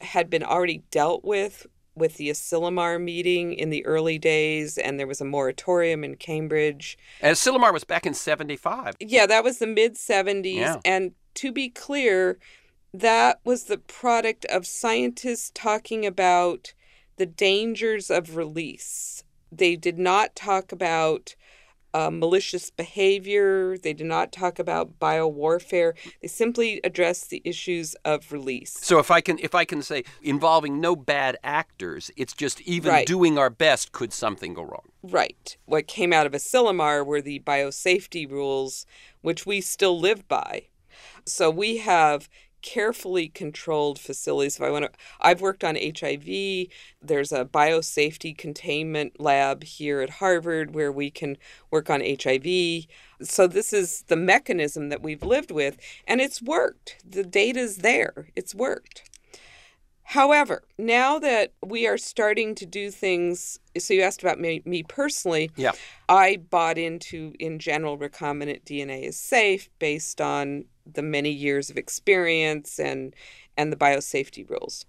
[0.00, 5.06] had been already dealt with with the Asilomar meeting in the early days, and there
[5.06, 6.98] was a moratorium in Cambridge.
[7.20, 8.96] And Asilomar was back in 75.
[9.00, 10.56] Yeah, that was the mid 70s.
[10.56, 10.80] Yeah.
[10.84, 12.38] And to be clear,
[12.92, 16.74] that was the product of scientists talking about
[17.16, 19.24] the dangers of release.
[19.52, 21.34] They did not talk about
[21.92, 23.76] uh, malicious behavior.
[23.76, 25.94] They did not talk about biowarfare.
[26.22, 28.78] They simply addressed the issues of release.
[28.80, 32.92] So if I can if I can say involving no bad actors, it's just even
[32.92, 33.06] right.
[33.06, 34.88] doing our best could something go wrong.
[35.02, 35.56] Right.
[35.66, 38.86] What came out of Asilomar were the biosafety rules
[39.22, 40.66] which we still live by.
[41.26, 42.28] So we have
[42.62, 44.56] carefully controlled facilities.
[44.56, 46.68] If I want to, I've worked on HIV.
[47.02, 51.36] There's a biosafety containment lab here at Harvard where we can
[51.70, 52.86] work on HIV.
[53.22, 56.96] So this is the mechanism that we've lived with, and it's worked.
[57.08, 58.28] The data's there.
[58.34, 59.10] It's worked.
[60.10, 64.82] However, now that we are starting to do things, so you asked about me, me
[64.82, 65.52] personally.
[65.54, 65.70] Yeah.
[66.08, 70.64] I bought into, in general, recombinant DNA is safe based on
[70.94, 73.14] the many years of experience and
[73.56, 74.86] and the biosafety rules.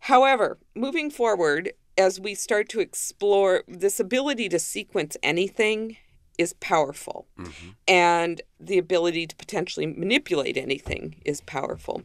[0.00, 5.96] However, moving forward, as we start to explore this ability to sequence anything
[6.38, 7.26] is powerful.
[7.38, 7.70] Mm-hmm.
[7.86, 12.02] And the ability to potentially manipulate anything is powerful.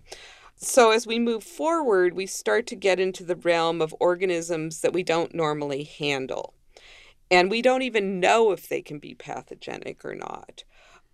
[0.55, 4.93] So, as we move forward, we start to get into the realm of organisms that
[4.93, 6.53] we don't normally handle.
[7.31, 10.63] And we don't even know if they can be pathogenic or not.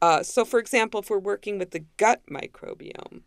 [0.06, 3.22] Uh, so, for example, if we're working with the gut microbiome,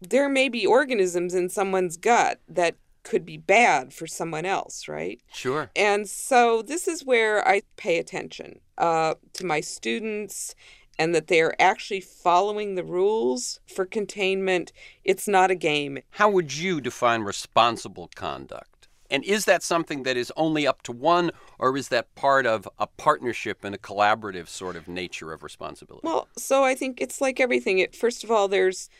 [0.00, 5.20] there may be organisms in someone's gut that could be bad for someone else, right?
[5.32, 5.70] Sure.
[5.76, 10.56] And so this is where I pay attention uh, to my students
[10.98, 14.72] and that they are actually following the rules for containment.
[15.04, 16.00] It's not a game.
[16.10, 18.77] How would you define responsible conduct?
[19.10, 22.68] And is that something that is only up to one, or is that part of
[22.78, 26.06] a partnership and a collaborative sort of nature of responsibility?
[26.06, 27.78] Well, so I think it's like everything.
[27.78, 28.90] It, first of all, there's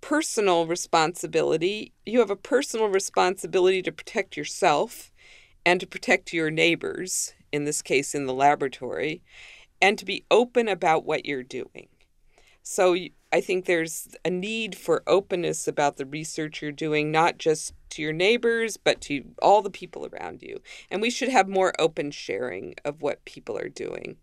[0.00, 1.92] personal responsibility.
[2.04, 5.10] You have a personal responsibility to protect yourself
[5.64, 9.22] and to protect your neighbors, in this case, in the laboratory,
[9.80, 11.88] and to be open about what you're doing.
[12.62, 12.96] So
[13.34, 18.00] I think there's a need for openness about the research you're doing, not just to
[18.00, 20.60] your neighbors, but to all the people around you.
[20.88, 24.18] And we should have more open sharing of what people are doing.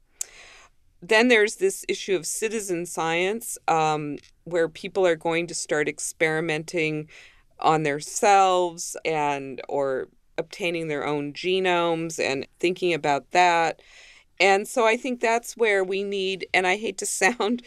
[1.01, 7.09] Then there's this issue of citizen science, um, where people are going to start experimenting
[7.59, 13.81] on themselves and or obtaining their own genomes and thinking about that.
[14.39, 17.61] And so I think that's where we need, and I hate to sound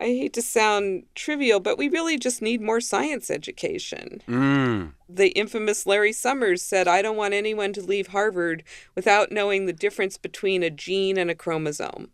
[0.00, 4.22] I hate to sound trivial, but we really just need more science education.
[4.28, 4.92] Mm.
[5.08, 8.62] The infamous Larry Summers said, I don't want anyone to leave Harvard
[8.94, 12.10] without knowing the difference between a gene and a chromosome.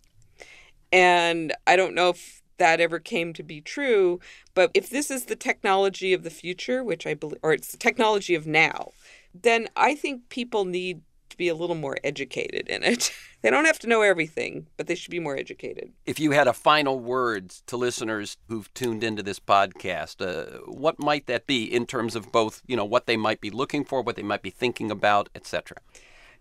[0.92, 4.21] And I don't know if that ever came to be true,
[4.55, 7.79] but if this is the technology of the future, which I believe, or it's the
[7.79, 8.92] technology of now,
[9.35, 11.01] then I think people need
[11.42, 13.12] be a little more educated in it.
[13.42, 15.90] they don't have to know everything, but they should be more educated.
[16.07, 21.00] If you had a final word to listeners who've tuned into this podcast, uh, what
[21.00, 24.02] might that be in terms of both, you know, what they might be looking for,
[24.02, 25.78] what they might be thinking about, etc.?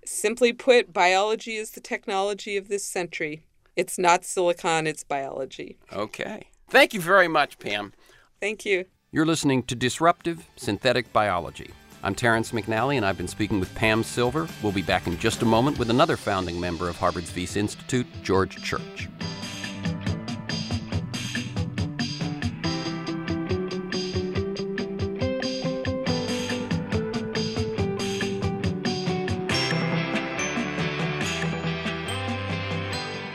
[0.05, 3.41] Simply put, biology is the technology of this century.
[3.75, 5.79] It's not silicon, it's biology.
[5.91, 6.43] Okay.
[6.69, 7.93] Thank you very much, Pam.
[8.39, 8.85] Thank you.
[9.11, 11.71] You're listening to Disruptive Synthetic Biology.
[12.03, 14.47] I'm Terrence McNally, and I've been speaking with Pam Silver.
[14.63, 18.07] We'll be back in just a moment with another founding member of Harvard's Wyss Institute,
[18.23, 19.07] George Church.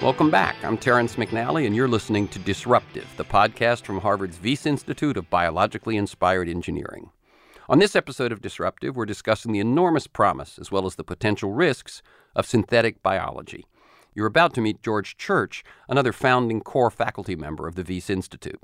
[0.03, 0.57] Welcome back.
[0.65, 5.31] I'm Terrence McNally, and you're listening to Disruptive, the podcast from Harvard's Wyss Institute of
[5.31, 7.11] Biologically Inspired Engineering.
[7.69, 11.53] On this episode of Disruptive, we're discussing the enormous promise as well as the potential
[11.53, 12.01] risks
[12.37, 13.67] of synthetic biology.
[14.15, 18.61] You're about to meet George Church, another founding core faculty member of the Wyss Institute.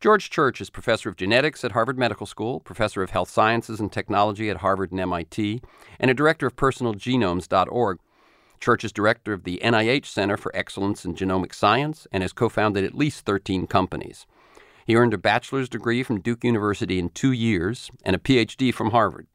[0.00, 3.92] George Church is professor of genetics at Harvard Medical School, professor of health sciences and
[3.92, 5.62] technology at Harvard and MIT,
[6.00, 8.00] and a director of personalgenomes.org,
[8.64, 12.48] Church is director of the NIH Center for Excellence in Genomic Science and has co
[12.48, 14.26] founded at least 13 companies.
[14.84, 18.90] He earned a bachelor's degree from Duke University in two years and a PhD from
[18.90, 19.26] Harvard.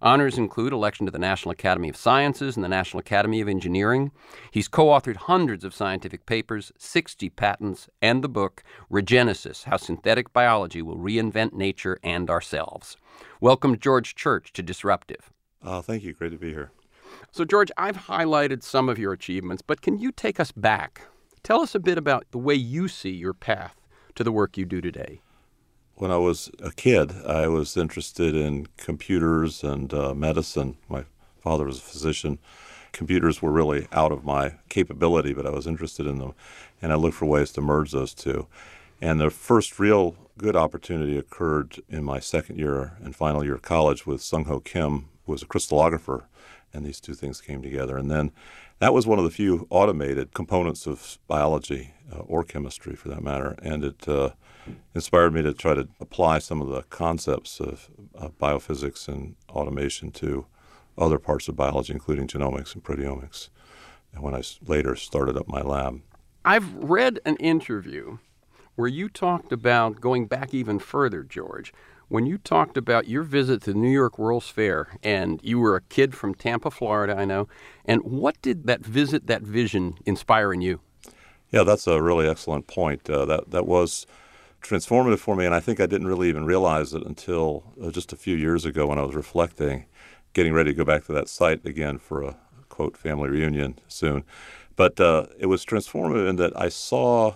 [0.00, 4.12] Honors include election to the National Academy of Sciences and the National Academy of Engineering.
[4.50, 10.32] He's co authored hundreds of scientific papers, 60 patents, and the book Regenesis How Synthetic
[10.32, 12.96] Biology Will Reinvent Nature and Ourselves.
[13.40, 15.30] Welcome, George Church, to Disruptive.
[15.62, 16.12] Uh, thank you.
[16.12, 16.70] Great to be here.
[17.30, 21.06] So, George, I've highlighted some of your achievements, but can you take us back?
[21.42, 23.76] Tell us a bit about the way you see your path
[24.14, 25.20] to the work you do today.
[25.96, 30.76] When I was a kid, I was interested in computers and uh, medicine.
[30.88, 31.04] My
[31.40, 32.38] father was a physician.
[32.92, 36.34] Computers were really out of my capability, but I was interested in them,
[36.82, 38.46] and I looked for ways to merge those two.
[39.00, 43.62] And the first real good opportunity occurred in my second year and final year of
[43.62, 46.24] college with Sung Ho Kim, who was a crystallographer
[46.74, 47.96] and these two things came together.
[47.96, 48.32] And then
[48.80, 53.22] that was one of the few automated components of biology uh, or chemistry, for that
[53.22, 54.30] matter, and it uh,
[54.94, 57.90] inspired me to try to apply some of the concepts of
[58.40, 60.46] biophysics and automation to
[60.96, 63.48] other parts of biology, including genomics and proteomics.
[64.12, 66.00] And when I later started up my lab,
[66.44, 68.18] I've read an interview
[68.76, 71.72] where you talked about going back even further, George,
[72.08, 75.76] when you talked about your visit to the New York World's Fair, and you were
[75.76, 77.48] a kid from Tampa, Florida, I know,
[77.84, 80.80] and what did that visit, that vision, inspire in you?
[81.50, 83.08] Yeah, that's a really excellent point.
[83.08, 84.06] Uh, that that was
[84.62, 88.12] transformative for me, and I think I didn't really even realize it until uh, just
[88.12, 89.86] a few years ago when I was reflecting,
[90.32, 92.36] getting ready to go back to that site again for a
[92.68, 94.24] quote family reunion soon.
[94.76, 97.34] But uh, it was transformative in that I saw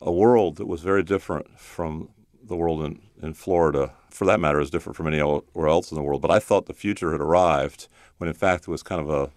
[0.00, 2.10] a world that was very different from
[2.42, 6.02] the world in, in Florida, for that matter, is different from anywhere else in the
[6.02, 6.22] world.
[6.22, 9.30] But I thought the future had arrived when, in fact, it was kind of a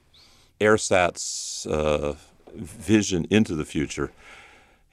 [0.63, 2.15] AirSat's uh,
[2.55, 4.11] vision into the future.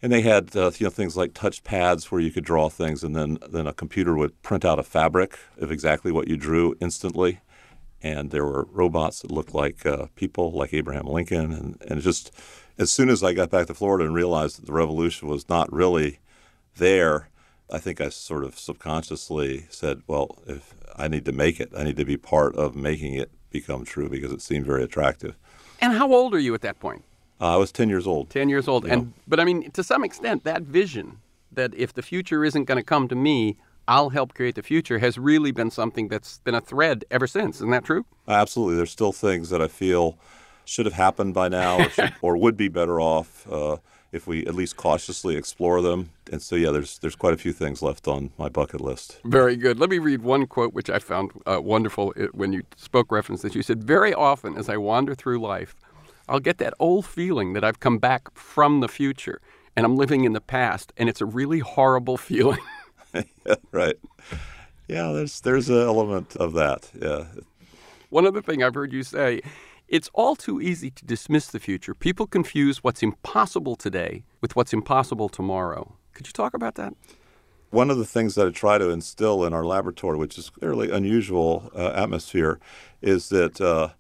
[0.00, 3.02] And they had uh, you know things like touch pads where you could draw things,
[3.02, 6.76] and then then a computer would print out a fabric of exactly what you drew
[6.80, 7.40] instantly.
[8.00, 12.30] And there were robots that looked like uh, people, like Abraham Lincoln, and and just
[12.78, 15.72] as soon as I got back to Florida and realized that the revolution was not
[15.72, 16.20] really
[16.76, 17.28] there,
[17.70, 21.82] I think I sort of subconsciously said, well, if I need to make it, I
[21.82, 25.36] need to be part of making it become true because it seemed very attractive.
[25.80, 27.04] And how old are you at that point?
[27.40, 28.30] Uh, I was 10 years old.
[28.30, 28.84] 10 years old.
[28.84, 31.18] And but I mean to some extent that vision
[31.52, 34.98] that if the future isn't going to come to me, I'll help create the future
[34.98, 37.56] has really been something that's been a thread ever since.
[37.56, 38.04] Isn't that true?
[38.26, 38.76] Absolutely.
[38.76, 40.18] There's still things that I feel
[40.64, 43.50] should have happened by now or, should, or would be better off.
[43.50, 43.78] Uh,
[44.10, 46.10] if we at least cautiously explore them.
[46.32, 49.20] And so, yeah, there's there's quite a few things left on my bucket list.
[49.24, 49.78] Very good.
[49.78, 53.54] Let me read one quote which I found uh, wonderful when you spoke reference that
[53.54, 55.76] you said, "Very often as I wander through life,
[56.28, 59.40] I'll get that old feeling that I've come back from the future
[59.76, 62.60] and I'm living in the past, and it's a really horrible feeling."
[63.14, 63.96] yeah, right.
[64.88, 66.90] Yeah, there's there's an element of that.
[67.00, 67.24] Yeah.
[68.10, 69.42] One other thing I've heard you say
[69.88, 71.94] it's all too easy to dismiss the future.
[71.94, 75.96] People confuse what's impossible today with what's impossible tomorrow.
[76.12, 76.94] Could you talk about that?
[77.70, 80.90] One of the things that I try to instill in our laboratory, which is clearly
[80.90, 82.58] unusual uh, atmosphere,
[83.02, 83.90] is that uh,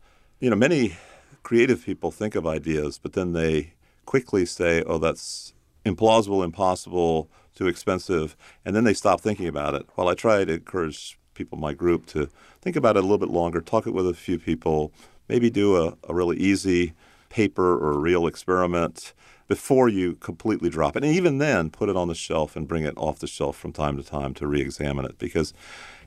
[0.40, 0.96] you know many
[1.42, 3.74] creative people think of ideas, but then they
[4.04, 9.86] quickly say, "Oh, that's implausible, impossible, too expensive," and then they stop thinking about it.
[9.94, 12.28] While I try to encourage people in my group to
[12.60, 14.92] think about it a little bit longer, talk it with a few people,
[15.28, 16.94] maybe do a, a really easy
[17.28, 19.12] paper or real experiment
[19.46, 21.04] before you completely drop it.
[21.04, 23.72] And even then, put it on the shelf and bring it off the shelf from
[23.72, 25.18] time to time to re examine it.
[25.18, 25.54] Because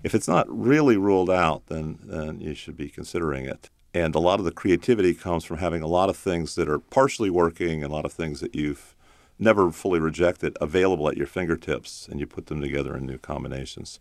[0.04, 3.70] if it's not really ruled out, then, then you should be considering it.
[3.94, 6.80] And a lot of the creativity comes from having a lot of things that are
[6.80, 8.96] partially working and a lot of things that you've
[9.38, 14.00] never fully rejected available at your fingertips, and you put them together in new combinations.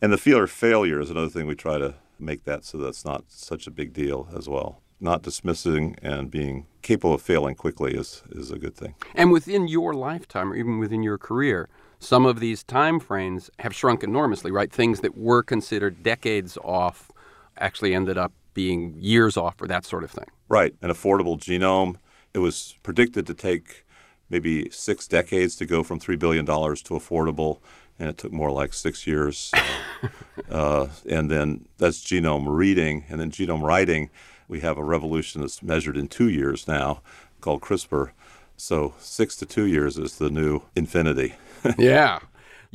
[0.00, 3.04] And the fear of failure is another thing we try to make that so that's
[3.04, 4.80] not such a big deal as well.
[5.00, 8.94] Not dismissing and being capable of failing quickly is, is a good thing.
[9.14, 11.68] And within your lifetime, or even within your career,
[11.98, 14.72] some of these time frames have shrunk enormously, right?
[14.72, 17.10] Things that were considered decades off
[17.58, 20.26] actually ended up being years off, or that sort of thing.
[20.48, 20.74] Right.
[20.82, 21.96] An affordable genome.
[22.34, 23.84] It was predicted to take
[24.28, 27.60] maybe six decades to go from $3 billion to affordable
[27.98, 29.52] and it took more like six years.
[30.50, 34.10] uh, and then that's genome reading, and then genome writing.
[34.48, 37.00] We have a revolution that's measured in two years now,
[37.40, 38.10] called CRISPR.
[38.56, 41.34] So six to two years is the new infinity.
[41.78, 42.20] yeah.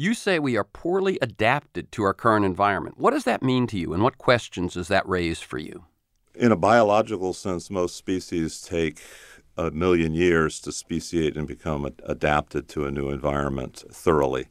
[0.01, 2.97] You say we are poorly adapted to our current environment.
[2.97, 5.85] What does that mean to you, and what questions does that raise for you?
[6.33, 8.99] In a biological sense, most species take
[9.55, 14.47] a million years to speciate and become adapted to a new environment thoroughly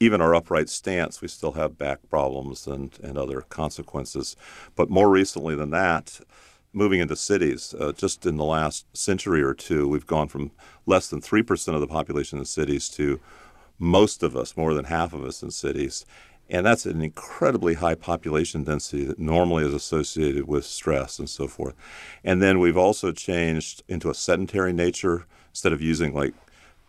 [0.00, 4.36] even our upright stance, we still have back problems and, and other consequences.
[4.76, 6.20] But more recently than that,
[6.72, 10.52] moving into cities, uh, just in the last century or two, we've gone from
[10.86, 13.18] less than 3% of the population in cities to
[13.78, 16.04] most of us, more than half of us in cities.
[16.50, 21.46] And that's an incredibly high population density that normally is associated with stress and so
[21.46, 21.74] forth.
[22.24, 25.26] And then we've also changed into a sedentary nature.
[25.50, 26.34] Instead of using like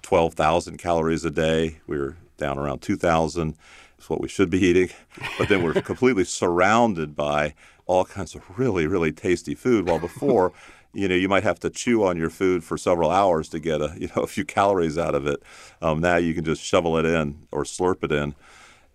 [0.04, 3.56] 12,000 calories a day, we're down around 2,000
[3.98, 4.90] It's what we should be eating.
[5.38, 7.54] But then we're completely surrounded by
[7.86, 9.88] all kinds of really, really tasty food.
[9.88, 10.54] While before,
[10.94, 13.82] you know, you might have to chew on your food for several hours to get
[13.82, 15.42] a, you know, a few calories out of it.
[15.82, 18.36] Um, now you can just shovel it in or slurp it in.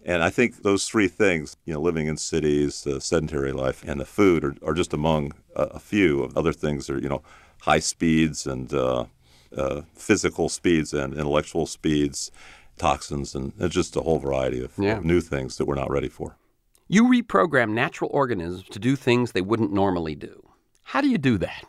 [0.07, 3.99] And I think those three things, you know, living in cities, the sedentary life, and
[3.99, 6.87] the food are, are just among a, a few of other things.
[6.87, 7.23] that Are you know,
[7.63, 9.07] high speeds and uh,
[9.57, 12.31] uh, physical speeds and intellectual speeds,
[12.77, 15.01] toxins, and it's just a whole variety of, yeah.
[15.03, 16.37] new things that we're not ready for.
[16.87, 20.47] You reprogram natural organisms to do things they wouldn't normally do.
[20.83, 21.65] How do you do that?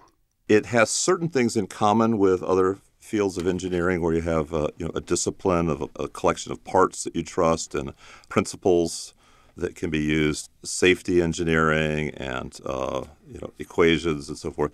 [0.47, 4.67] It has certain things in common with other fields of engineering where you have uh,
[4.77, 7.93] you know, a discipline of a, a, collection of parts that you trust and
[8.29, 9.13] principles
[9.57, 14.71] that can be used, safety engineering and uh, you know, equations and so forth.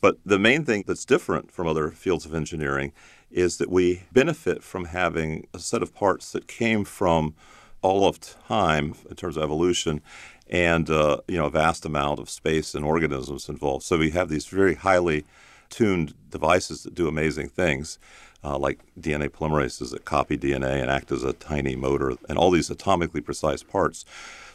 [0.00, 2.92] But the main thing that's different from other fields of engineering
[3.30, 7.34] is that we benefit from having a set of parts that came from
[7.82, 10.00] all of time in terms of evolution
[10.48, 13.84] and uh, you know a vast amount of space and organisms involved.
[13.84, 15.24] So we have these very highly
[15.70, 17.98] tuned devices that do amazing things,
[18.44, 22.50] uh, like DNA polymerases that copy DNA and act as a tiny motor, and all
[22.50, 24.04] these atomically precise parts.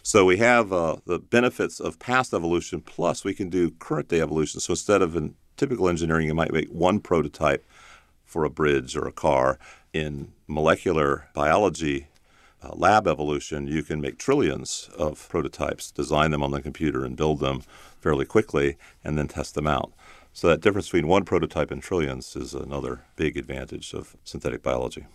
[0.04, 4.22] So we have uh, the benefits of past evolution, plus we can do current day
[4.22, 4.62] evolution.
[4.62, 7.66] So instead of in typical engineering, you might make one prototype
[8.24, 9.60] for a bridge or a car.
[9.92, 12.08] In molecular biology,
[12.64, 17.16] uh, lab evolution, you can make trillions of prototypes, design them on the computer, and
[17.16, 17.62] build them
[18.00, 19.94] fairly quickly, and then test them out.
[20.34, 25.06] So that difference between one prototype and trillions is another big advantage of synthetic biology.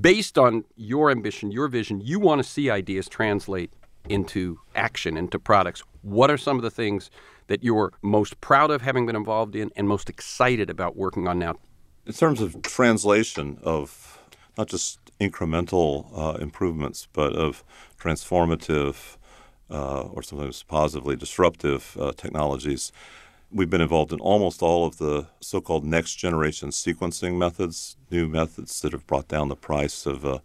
[0.00, 3.72] Based on your ambition, your vision, you want to see ideas translate
[4.08, 5.82] into action, into products.
[6.02, 7.10] What are some of the things
[7.48, 11.38] that you're most proud of having been involved in and most excited about working on
[11.38, 11.56] now
[12.06, 14.18] in terms of translation of
[14.56, 17.64] not just incremental uh, improvements, but of
[17.98, 19.16] transformative
[19.70, 22.92] uh, or sometimes positively disruptive uh, technologies,
[23.52, 28.26] We've been involved in almost all of the so called next generation sequencing methods, new
[28.26, 30.38] methods that have brought down the price of uh,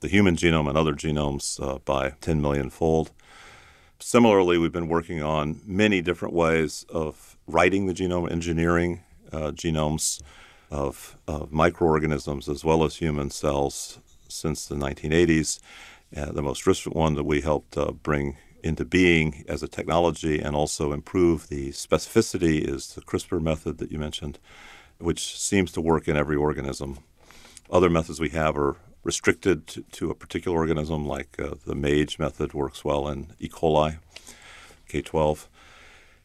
[0.00, 3.12] the human genome and other genomes uh, by 10 million fold.
[3.98, 9.00] Similarly, we've been working on many different ways of writing the genome, engineering
[9.32, 10.22] uh, genomes
[10.70, 13.98] of, of, microorganisms as well as human cells
[14.34, 15.60] since the 1980s.
[16.16, 20.40] Uh, the most recent one that we helped uh, bring into being as a technology
[20.40, 24.38] and also improve the specificity is the CRISPR method that you mentioned,
[24.98, 26.98] which seems to work in every organism.
[27.70, 32.18] Other methods we have are restricted to, to a particular organism, like uh, the MAGE
[32.18, 33.48] method works well in E.
[33.48, 33.98] coli,
[34.88, 35.46] K12.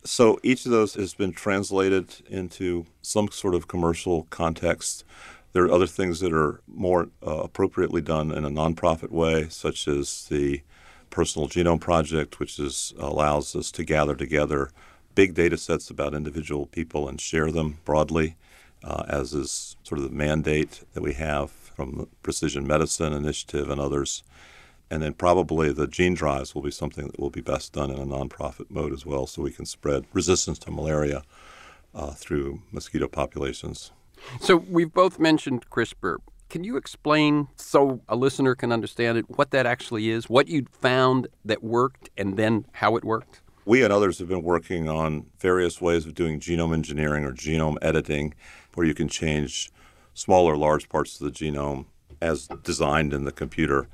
[0.05, 5.03] So each of those has been translated into some sort of commercial context.
[5.51, 9.87] There are other things that are more uh, appropriately done in a nonprofit way, such
[9.87, 10.61] as the
[11.09, 14.69] Personal Genome Project, which is, allows us to gather together
[15.15, 18.35] big data sets about individual people and share them broadly,
[18.83, 23.69] uh, as is sort of the mandate that we have from the Precision Medicine Initiative
[23.69, 24.23] and others.
[24.91, 27.99] And then probably the gene drives will be something that will be best done in
[27.99, 31.23] a nonprofit mode as well, so we can spread resistance to malaria
[31.93, 33.91] uh, through mosquito populations.
[34.39, 36.17] So we've both mentioned CRISPR.
[36.49, 40.65] Can you explain so a listener can understand it what that actually is, what you
[40.71, 43.41] found that worked, and then how it worked?
[43.65, 47.77] We and others have been working on various ways of doing genome engineering or genome
[47.83, 48.33] editing,
[48.73, 49.69] where you can change
[50.15, 51.85] small or large parts of the genome
[52.19, 53.87] as designed in the computer.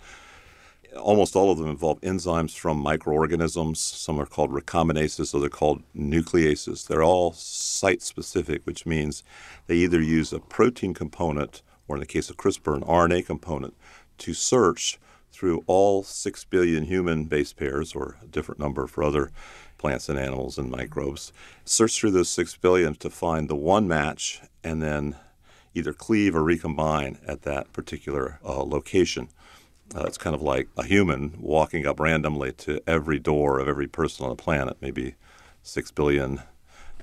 [0.97, 3.79] Almost all of them involve enzymes from microorganisms.
[3.79, 6.87] Some are called recombinases, so they're called nucleases.
[6.87, 9.23] They're all site specific, which means
[9.67, 13.75] they either use a protein component, or in the case of CRISPR, an RNA component,
[14.19, 14.97] to search
[15.31, 19.31] through all 6 billion human base pairs, or a different number for other
[19.77, 21.33] plants and animals and microbes.
[21.65, 25.17] Search through those 6 billion to find the one match and then
[25.73, 29.27] either cleave or recombine at that particular uh, location.
[29.93, 33.87] Uh, it's kind of like a human walking up randomly to every door of every
[33.87, 35.15] person on the planet, maybe
[35.63, 36.41] six billion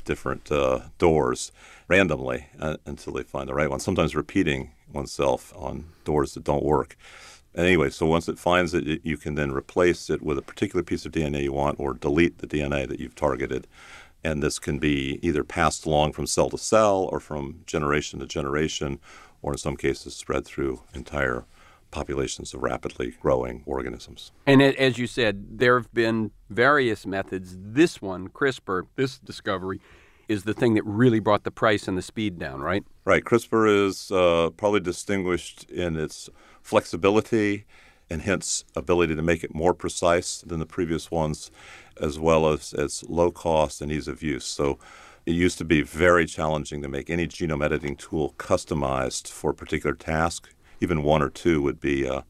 [0.04, 1.52] different uh, doors
[1.86, 3.78] randomly uh, until they find the right one.
[3.78, 6.96] Sometimes repeating oneself on doors that don't work.
[7.54, 11.04] Anyway, so once it finds it, you can then replace it with a particular piece
[11.04, 13.66] of DNA you want or delete the DNA that you've targeted
[14.24, 18.26] and this can be either passed along from cell to cell or from generation to
[18.26, 19.00] generation,
[19.40, 21.44] or in some cases spread through entire
[21.92, 24.32] populations of rapidly growing organisms.
[24.46, 27.56] And as you said, there have been various methods.
[27.56, 29.80] This one, CRISPR, this discovery,
[30.28, 32.82] is the thing that really brought the price and the speed down, right?
[33.04, 33.22] Right.
[33.22, 36.28] CRISPR is uh, probably distinguished in its
[36.62, 37.66] flexibility
[38.10, 41.50] and hence ability to make it more precise than the previous ones
[42.00, 44.44] as well as its low cost and ease of use.
[44.44, 44.78] So
[45.24, 49.54] it used to be very challenging to make any genome editing tool customized for a
[49.54, 50.51] particular task.
[50.82, 52.22] Even one or two would be uh,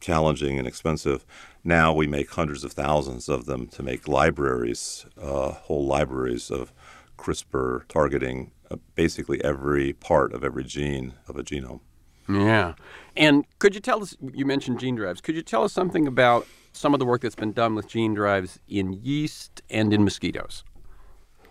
[0.00, 1.24] challenging and expensive.
[1.62, 6.72] Now we make hundreds of thousands of them to make libraries, uh, whole libraries of
[7.18, 11.80] CRISPR targeting uh, basically every part of every gene of a genome.
[12.28, 12.74] Yeah.
[13.16, 16.46] And could you tell us, you mentioned gene drives, could you tell us something about
[16.72, 20.64] some of the work that's been done with gene drives in yeast and in mosquitoes.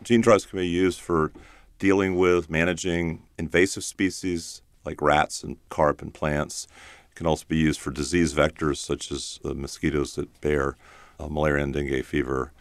[0.01, 1.31] Gene drives can be used for
[1.77, 6.67] dealing with managing invasive species like rats and carp and plants.
[7.11, 10.75] It can also be used for disease vectors such as the mosquitoes that bear
[11.19, 12.51] uh, malaria and dengue fever,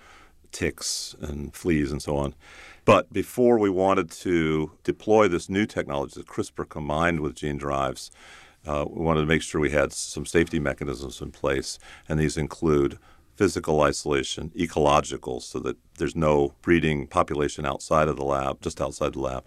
[0.53, 2.35] ticks and fleas and so on.
[2.85, 8.11] But before we wanted to deploy this new technology, the CRISPR combined with gene drives,
[8.67, 12.37] uh, we wanted to make sure we had some safety mechanisms in place, and these
[12.37, 12.99] include
[13.37, 19.13] physical isolation, ecological, so that there's no breeding population outside of the lab, just outside
[19.13, 19.45] the lab.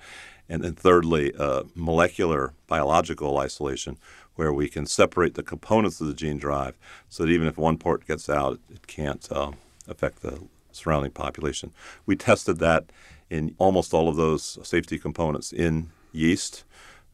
[0.52, 3.98] And then thirdly, uh, molecular biological isolation,
[4.36, 6.78] where we can separate the components of the gene drive
[7.08, 9.52] so that even if one part gets out, it can't uh,
[9.88, 10.42] affect the
[10.74, 11.72] surrounding population.
[12.06, 12.92] We tested that
[13.30, 16.66] in almost all of those safety components in yeast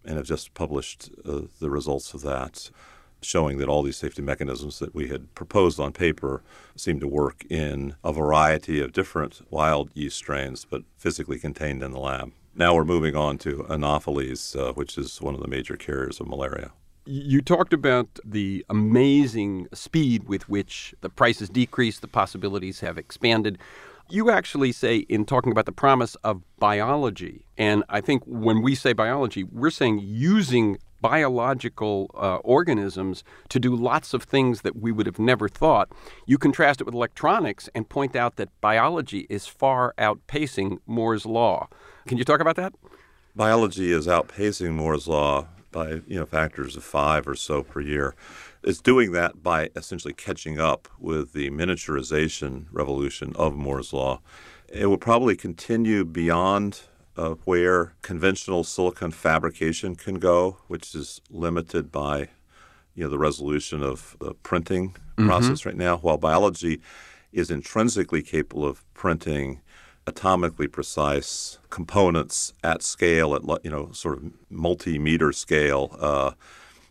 [0.03, 2.71] and have just published uh, the results of that,
[3.21, 6.41] showing that all these safety mechanisms that we had proposed on paper
[6.75, 11.91] seem to work in a variety of different wild yeast strains, but physically contained in
[11.91, 12.31] the lab.
[12.57, 16.27] Now we're moving on to Anopheles, uh, which is one of the major carriers of
[16.27, 16.71] malaria.
[17.05, 23.59] You talked about the amazing speed with which the prices decreased, the possibilities have expanded.
[24.09, 28.73] You actually say, in talking about the promise of biology, and I think when we
[28.73, 34.91] say biology, we're saying using biological uh, organisms to do lots of things that we
[34.91, 35.91] would have never thought.
[36.25, 41.67] You contrast it with electronics and point out that biology is far outpacing Moore's Law.
[42.07, 42.73] Can you talk about that?
[43.35, 48.15] Biology is outpacing Moore's Law by you know factors of five or so per year.
[48.63, 54.21] It's doing that by essentially catching up with the miniaturization revolution of Moore's law.
[54.67, 56.81] It will probably continue beyond
[57.15, 62.29] uh, where conventional silicon fabrication can go, which is limited by
[62.95, 65.27] you know the resolution of the printing mm-hmm.
[65.27, 65.97] process right now.
[65.97, 66.81] While biology
[67.31, 69.61] is intrinsically capable of printing
[70.07, 75.95] atomically precise components at scale, at you know, sort of multi-meter scale.
[75.99, 76.31] Uh,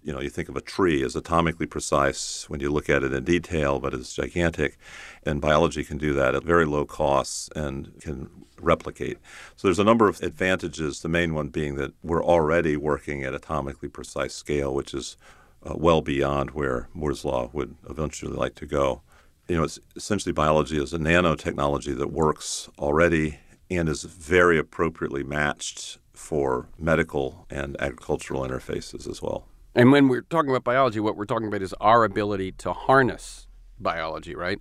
[0.06, 3.12] you know, you think of a tree as atomically precise when you look at it
[3.12, 4.78] in detail, but it's gigantic.
[5.24, 8.30] And biology can do that at very low costs and can
[8.60, 9.18] replicate.
[9.56, 13.34] So there's a number of advantages, the main one being that we're already working at
[13.34, 15.16] atomically precise scale, which is
[15.64, 19.02] uh, well beyond where Moore's law would eventually like to go
[19.48, 23.38] you know, it's essentially biology is a nanotechnology that works already
[23.70, 29.46] and is very appropriately matched for medical and agricultural interfaces as well.
[29.76, 33.46] And when we're talking about biology, what we're talking about is our ability to harness
[33.78, 34.58] biology, right?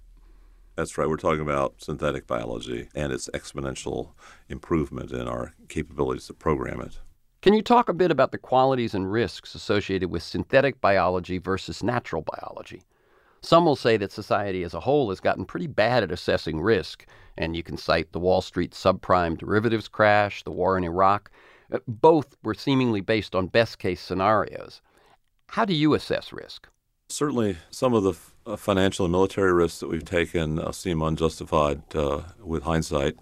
[0.75, 1.07] That's right.
[1.07, 4.09] We're talking about synthetic biology and its exponential
[4.49, 6.99] improvement in our capabilities to program it.
[7.41, 11.81] Can you talk a bit about the qualities and risks associated with synthetic biology versus
[11.81, 12.83] natural biology?
[13.39, 17.05] Some will say that society as a whole has gotten pretty bad at assessing risk,
[17.37, 21.31] and you can cite the Wall Street subprime derivatives crash, the war in Iraq.
[21.71, 24.81] Uh, both were seemingly based on best case scenarios.
[25.49, 26.67] How do you assess risk?
[27.09, 31.01] Certainly, some of the f- uh, financial and military risks that we've taken uh, seem
[31.01, 33.15] unjustified uh, with hindsight.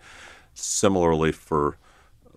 [0.53, 1.77] Similarly, for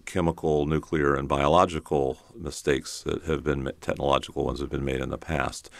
[0.07, 5.18] chemical, nuclear, and biological mistakes that have been technological ones have been made in the
[5.18, 5.70] past.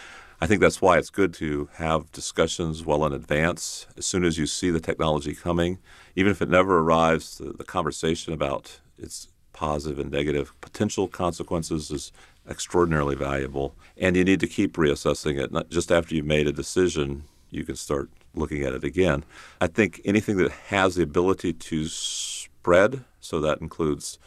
[0.41, 3.87] I think that's why it's good to have discussions well in advance.
[3.97, 5.79] As soon as you see the technology coming,
[6.15, 11.91] even if it never arrives, the, the conversation about its positive and negative potential consequences
[11.91, 12.13] is
[12.49, 13.75] extraordinarily valuable.
[13.97, 15.53] And you need to keep reassessing it.
[15.53, 19.25] Not just after you've made a decision, you can start looking at it again.
[19.61, 24.19] I think anything that has the ability to spread, so that includes,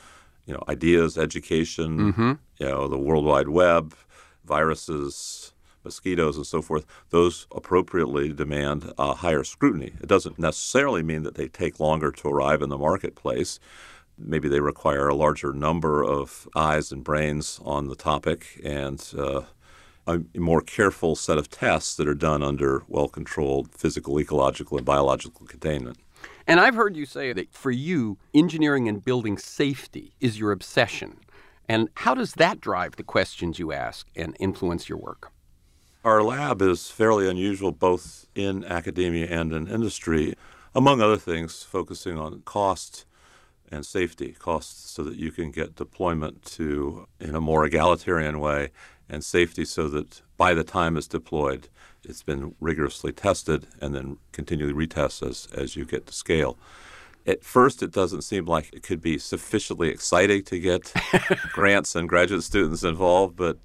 [0.46, 2.34] you know, ideas, education, mm-hmm.
[2.58, 3.96] you know, the World Wide Web,
[4.46, 5.54] viruses,
[5.84, 9.94] mosquitoes and so forth, those appropriately demand uh, higher scrutiny.
[10.02, 13.60] It doesn't necessarily mean that they take longer to arrive in the marketplace.
[14.20, 19.42] Maybe they require a larger number of eyes and brains on the topic and uh,
[20.08, 24.86] a more careful set of tests that are done under well controlled physical, ecological, and
[24.86, 25.98] biological containment.
[26.48, 31.20] And I've heard you say that for you, engineering and building safety is your obsession.
[31.68, 35.32] And how does that drive the questions you ask and influence your work?
[36.04, 40.34] Our lab is fairly unusual both in academia and in industry,
[40.74, 43.06] among other things, focusing on cost
[43.72, 48.70] and safety costs so that you can get deployment to in a more egalitarian way
[49.10, 51.68] and safety so that by the time it's deployed
[52.04, 56.58] it's been rigorously tested and then continually retest as, as you get to scale.
[57.28, 60.94] At first it doesn't seem like it could be sufficiently exciting to get
[61.52, 63.58] grants and graduate students involved but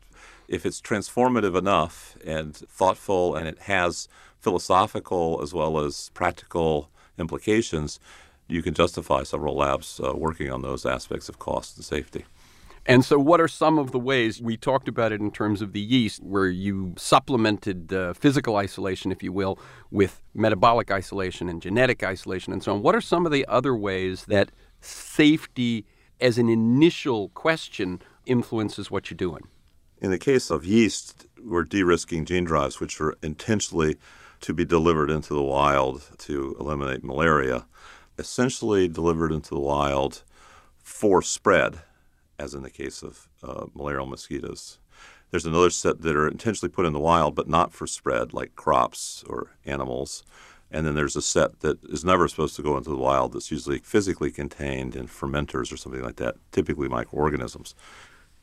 [0.49, 4.09] if it's transformative enough and thoughtful and it has
[4.41, 7.99] philosophical as well as practical implications,
[8.49, 12.25] you can justify several labs uh, working on those aspects of cost and safety.
[12.87, 15.73] And so, what are some of the ways we talked about it in terms of
[15.73, 19.59] the yeast, where you supplemented uh, physical isolation, if you will,
[19.91, 22.83] with metabolic isolation and genetic isolation and so on?
[22.83, 24.51] What are some of the other ways that
[24.83, 25.87] safety
[26.21, 29.49] as an initial question influences what you're doing?
[30.03, 33.97] In the case of yeast, we're de risking gene drives, which are intentionally
[34.43, 37.65] to be delivered into the wild to eliminate malaria,
[38.19, 40.23] essentially delivered into the wild
[40.83, 41.81] for spread,
[42.39, 44.79] as in the case of uh, malarial mosquitoes.
[45.31, 48.55] There's another set that are intentionally put in the wild, but not for spread, like
[48.55, 50.23] crops or animals.
[50.71, 53.51] And then there's a set that is never supposed to go into the wild that's
[53.51, 57.75] usually physically contained in fermenters or something like that, typically microorganisms.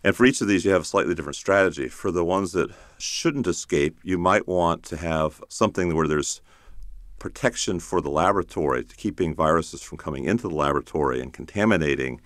[0.04, 1.88] And for each of these, you have a slightly different strategy.
[1.88, 6.42] For the ones that shouldn't escape, you might want to have something where there's
[7.22, 12.20] protection for the laboratory, keeping viruses from coming into the laboratory and contaminating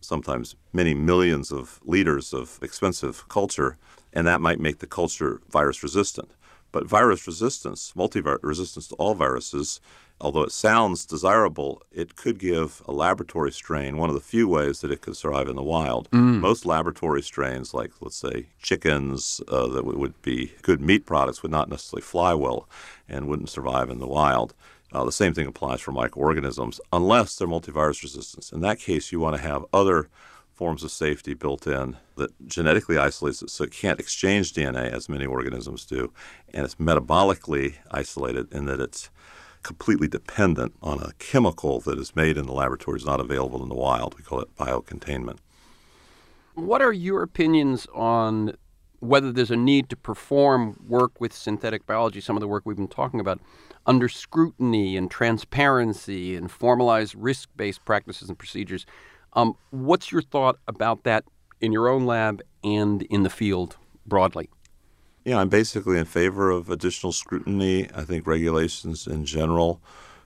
[0.00, 3.76] sometimes many millions of liters of expensive culture,
[4.12, 6.32] and that might make the culture virus resistant.
[6.72, 9.80] But virus resistance, multivirus resistance to all viruses,
[10.20, 14.80] although it sounds desirable, it could give a laboratory strain one of the few ways
[14.80, 16.10] that it could survive in the wild.
[16.10, 16.40] Mm.
[16.40, 21.52] Most laboratory strains, like let's say chickens uh, that would be good meat products, would
[21.52, 22.68] not necessarily fly well
[23.10, 24.54] and wouldn't survive in the wild.
[24.92, 28.50] Uh, the same thing applies for microorganisms, unless they're multivirus resistant.
[28.52, 30.08] In that case, you want to have other
[30.52, 35.08] forms of safety built in that genetically isolates it so it can't exchange DNA as
[35.08, 36.12] many organisms do,
[36.52, 39.10] and it's metabolically isolated in that it's
[39.62, 43.68] completely dependent on a chemical that is made in the laboratory is not available in
[43.68, 44.16] the wild.
[44.18, 45.38] We call it biocontainment.
[46.54, 48.56] What are your opinions on
[49.00, 52.76] whether there's a need to perform work with synthetic biology, some of the work we've
[52.76, 53.40] been talking about,
[53.86, 58.86] under scrutiny and transparency and formalized risk based practices and procedures?
[59.32, 61.24] Um, what's your thought about that
[61.60, 63.76] in your own lab and in the field
[64.06, 64.50] broadly?
[65.24, 67.88] Yeah, I'm basically in favor of additional scrutiny.
[67.94, 69.80] I think regulations in general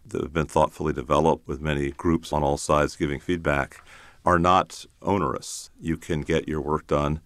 [0.06, 3.82] that have been thoughtfully developed with many groups on all sides giving feedback
[4.24, 5.70] are not onerous.
[5.80, 7.20] You can get your work done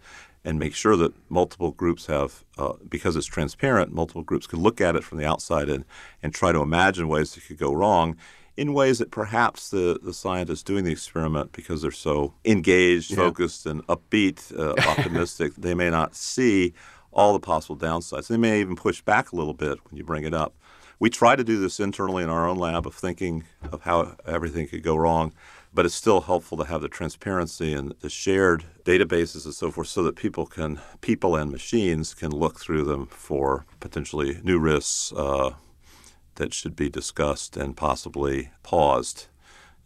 [0.49, 4.81] and make sure that multiple groups have, uh, because it's transparent, multiple groups can look
[4.81, 5.85] at it from the outside and,
[6.23, 8.17] and try to imagine ways that could go wrong
[8.57, 13.17] in ways that perhaps the, the scientists doing the experiment, because they're so engaged, yeah.
[13.17, 16.73] focused, and upbeat, uh, optimistic, they may not see
[17.13, 18.29] all the possible downsides.
[18.29, 20.55] They may even push back a little bit when you bring it up.
[20.99, 24.67] We try to do this internally in our own lab of thinking of how everything
[24.67, 25.33] could go wrong,
[25.73, 29.89] but it's still helpful to have the transparency and the shared databases and so forth
[29.89, 35.13] so that people can, people and machines can look through them for potentially new risks
[35.17, 35.51] uh,
[36.37, 39.27] that should be discussed and possibly paused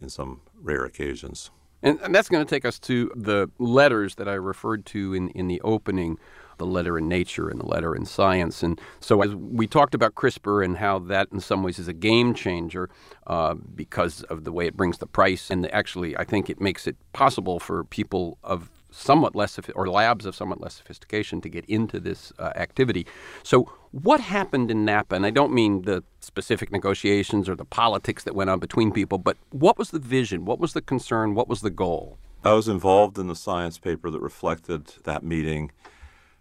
[0.01, 1.51] in some rare occasions.
[1.81, 5.29] And, and that's going to take us to the letters that I referred to in,
[5.29, 6.17] in the opening
[6.57, 8.63] the letter in Nature and the letter in Science.
[8.63, 11.93] And so, as we talked about CRISPR and how that, in some ways, is a
[11.93, 12.89] game changer
[13.27, 16.87] uh, because of the way it brings the price, and actually, I think it makes
[16.87, 21.65] it possible for people of somewhat less or labs of somewhat less sophistication to get
[21.65, 23.05] into this uh, activity.
[23.41, 25.15] So, what happened in Napa?
[25.15, 29.17] And I don't mean the specific negotiations or the politics that went on between people,
[29.17, 30.45] but what was the vision?
[30.45, 31.35] What was the concern?
[31.35, 32.17] What was the goal?
[32.43, 35.71] I was involved in the science paper that reflected that meeting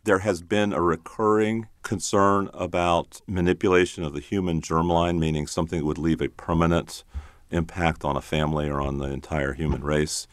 [0.04, 5.84] there has been a recurring concern about manipulation of the human germline, meaning something that
[5.84, 7.04] would leave a permanent
[7.50, 10.26] impact on a family or on the entire human race.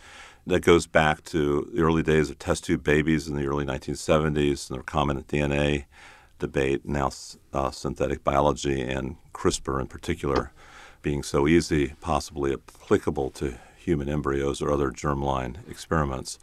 [0.47, 4.70] That goes back to the early days of test tube babies in the early 1970s
[4.70, 5.86] and the recombinant DNA
[6.39, 7.11] debate, now
[7.53, 10.51] uh, synthetic biology and CRISPR in particular
[11.01, 16.39] being so easy, possibly applicable to human embryos or other germline experiments.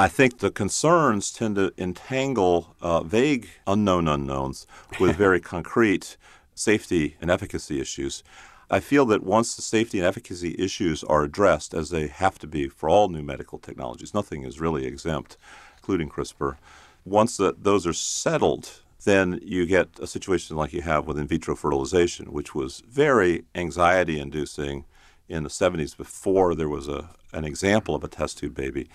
[0.00, 4.66] I think the concerns tend to entangle uh, vague unknown unknowns
[4.98, 6.16] with very concrete
[6.54, 8.24] safety and efficacy issues.
[8.70, 12.46] I feel that once the safety and efficacy issues are addressed, as they have to
[12.46, 15.36] be for all new medical technologies, nothing is really exempt,
[15.76, 16.56] including CRISPR.
[17.04, 21.26] Once the, those are settled, then you get a situation like you have with in
[21.26, 24.86] vitro fertilization, which was very anxiety inducing
[25.28, 28.88] in the 70s before there was a, an example of a test tube baby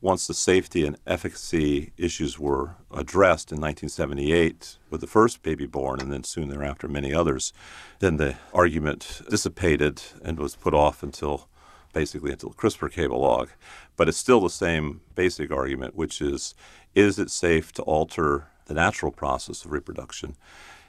[0.00, 6.00] once the safety and efficacy issues were addressed in 1978 with the first baby born
[6.00, 7.52] and then soon thereafter many others,
[7.98, 11.48] then the argument dissipated and was put off until
[11.92, 13.48] basically until CRISPR came along.
[13.96, 16.54] But it's still the same basic argument, which is
[16.94, 20.36] is it safe to alter the natural process of reproduction?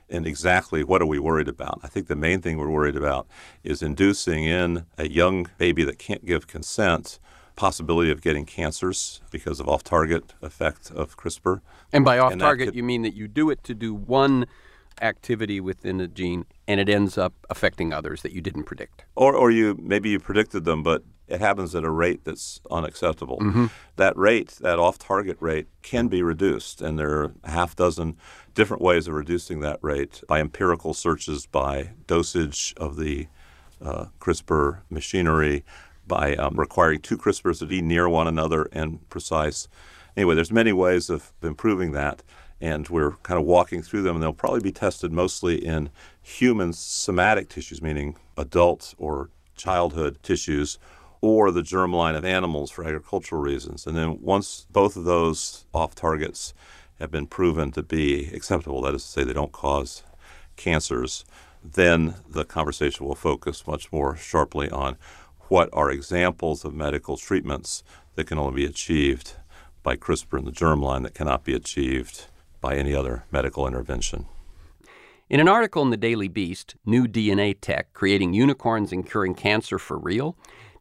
[0.10, 1.80] And exactly what are we worried about?
[1.84, 3.28] I think the main thing we're worried about
[3.64, 7.20] is inducing in a young baby that can't give consent
[7.56, 11.62] possibility of getting cancers because of off-target effect of CRISPR.
[11.92, 14.46] And by off-target, could, you mean that you do it to do one
[15.02, 19.06] activity within a gene and it ends up affecting others that you didn't predict.
[19.16, 23.40] Or, or you maybe you predicted them, but it happens at a rate that's unacceptable.
[23.40, 23.68] Mm-hmm.
[23.96, 28.18] That rate, that off-target rate, can be reduced, and there are a half dozen
[28.54, 33.28] different ways of reducing that rate by empirical searches, by dosage of the
[33.82, 35.64] uh, CRISPR machinery,
[36.12, 39.70] by um, requiring two CRISPRs to be near one another and precise.
[40.18, 42.22] Anyway, there's many ways of improving that,
[42.60, 44.18] and we're kind of walking through them.
[44.18, 45.90] And they'll probably be tested mostly in
[46.22, 50.78] human somatic tissues, meaning adult or childhood tissues,
[51.22, 53.88] or the germline of animals for agricultural reasons.
[53.88, 56.54] And then once both of those off targets
[57.00, 60.04] have been proven to be acceptable, that is to say, they don't cause
[60.58, 61.24] cancers,
[61.64, 64.98] then the conversation will focus much more sharply on
[65.52, 67.84] what are examples of medical treatments
[68.16, 69.34] that can only be achieved
[69.84, 72.28] by CRISPR and the germline that cannot be achieved
[72.62, 74.28] by any other medical intervention.
[75.30, 79.78] In an article in the Daily Beast, New DNA Tech Creating Unicorns and Curing Cancer
[79.78, 80.38] for Real,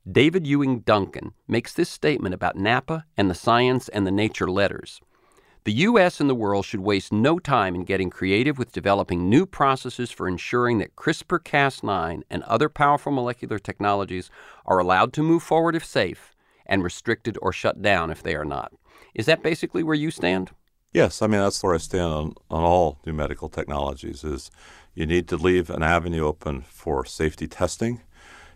[0.08, 5.00] David Ewing Duncan makes this statement about Napa and the science and the nature letters.
[5.64, 6.20] The U.S.
[6.20, 10.26] and the world should waste no time in getting creative with developing new processes for
[10.26, 14.30] ensuring that CRISPR Cas9 and other powerful molecular technologies
[14.64, 16.34] are allowed to move forward if safe
[16.64, 18.72] and restricted or shut down if they are not.
[19.14, 20.50] Is that basically where you stand?
[20.94, 24.50] Yes, I mean that's where I stand on, on all new medical technologies is
[24.94, 28.00] you need to leave an avenue open for safety testing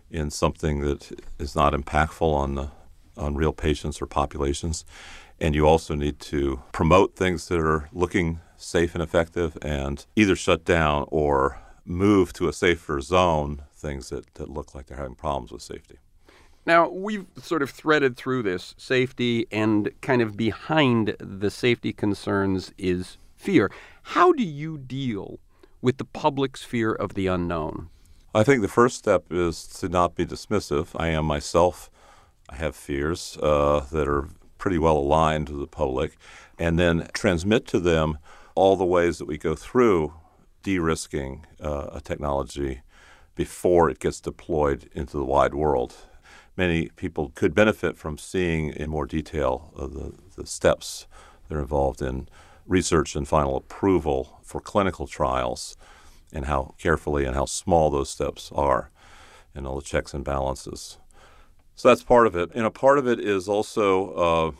[0.09, 2.71] in something that is not impactful on the
[3.17, 4.83] on real patients or populations.
[5.39, 10.35] And you also need to promote things that are looking safe and effective and either
[10.35, 15.15] shut down or move to a safer zone things that, that look like they're having
[15.15, 15.97] problems with safety.
[16.65, 22.71] Now, we've sort of threaded through this safety, and kind of behind the safety concerns
[22.77, 23.69] is fear.
[24.01, 25.39] How do you deal
[25.81, 27.89] with the public's fear of the unknown?
[28.33, 30.87] I think the first step is to not be dismissive.
[30.95, 31.91] I am myself.
[32.49, 36.17] I have fears uh, that are pretty well aligned to the public,
[36.57, 38.17] and then transmit to them
[38.55, 40.13] all the ways that we go through
[40.63, 42.81] de risking uh, a technology
[43.35, 45.95] before it gets deployed into the wide world
[46.57, 51.07] many people could benefit from seeing in more detail uh, the, the steps
[51.47, 52.27] that are involved in
[52.65, 55.77] research and final approval for clinical trials
[56.33, 58.89] and how carefully and how small those steps are
[59.53, 60.97] and all the checks and balances.
[61.75, 62.51] So that's part of it.
[62.55, 64.51] And a part of it is also, uh,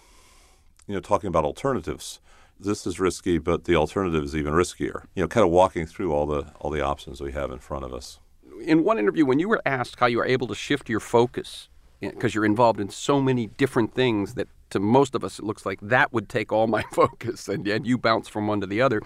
[0.87, 2.19] you know, talking about alternatives.
[2.59, 5.03] This is risky, but the alternative is even riskier.
[5.15, 7.83] You know, kind of walking through all the all the options we have in front
[7.85, 8.19] of us.
[8.61, 11.69] In one interview, when you were asked how you were able to shift your focus
[11.99, 15.65] because you're involved in so many different things that to most of us it looks
[15.65, 18.81] like that would take all my focus and, and you bounce from one to the
[18.81, 19.01] other.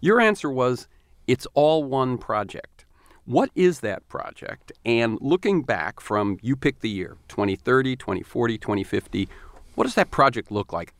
[0.00, 0.88] Your answer was
[1.26, 2.81] it's all one project.
[3.24, 4.72] What is that project?
[4.84, 9.28] And looking back from you pick the year 2030, 2040, 2050,
[9.76, 10.92] what does that project look like?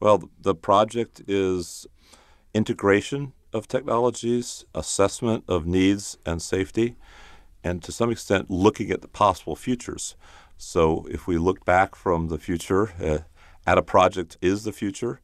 [0.00, 1.86] Well, the project is
[2.54, 6.96] integration of technologies, assessment of needs and safety,
[7.62, 10.16] and to some extent looking at the possible futures.
[10.56, 13.18] So if we look back from the future uh,
[13.66, 15.20] at a project is the future,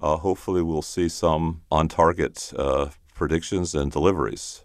[0.00, 4.64] uh, hopefully we'll see some on target uh, predictions and deliveries.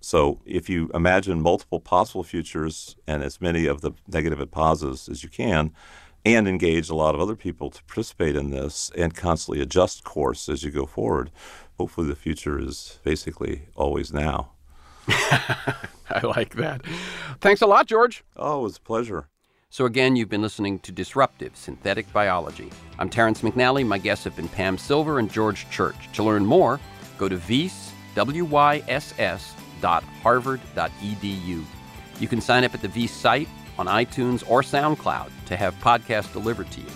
[0.00, 5.08] So if you imagine multiple possible futures and as many of the negative and positives
[5.08, 5.72] as you can,
[6.24, 10.48] and engage a lot of other people to participate in this and constantly adjust course
[10.48, 11.30] as you go forward,
[11.78, 14.50] hopefully the future is basically always now.
[15.08, 16.82] I like that.
[17.40, 18.24] Thanks a lot, George.
[18.36, 19.28] Oh, it was a pleasure.
[19.70, 22.70] So, again, you've been listening to Disruptive Synthetic Biology.
[22.98, 23.86] I'm Terrence McNally.
[23.86, 26.10] My guests have been Pam Silver and George Church.
[26.14, 26.80] To learn more,
[27.18, 27.92] go to vyss,
[29.80, 31.64] W-Y-S-S, dot harvard dot edu.
[32.20, 33.48] You can sign up at the V site
[33.78, 36.88] on iTunes or SoundCloud to have podcasts delivered to you.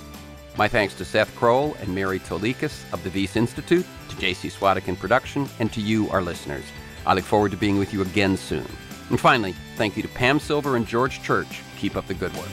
[0.56, 4.48] My thanks to Seth Kroll and Mary Tolikas of the Vyss Institute, to J.C.
[4.48, 6.64] Swadek in production, and to you, our listeners.
[7.06, 8.66] I look forward to being with you again soon.
[9.08, 12.48] And finally, thank you to Pam Silver and George Church keep up the good work.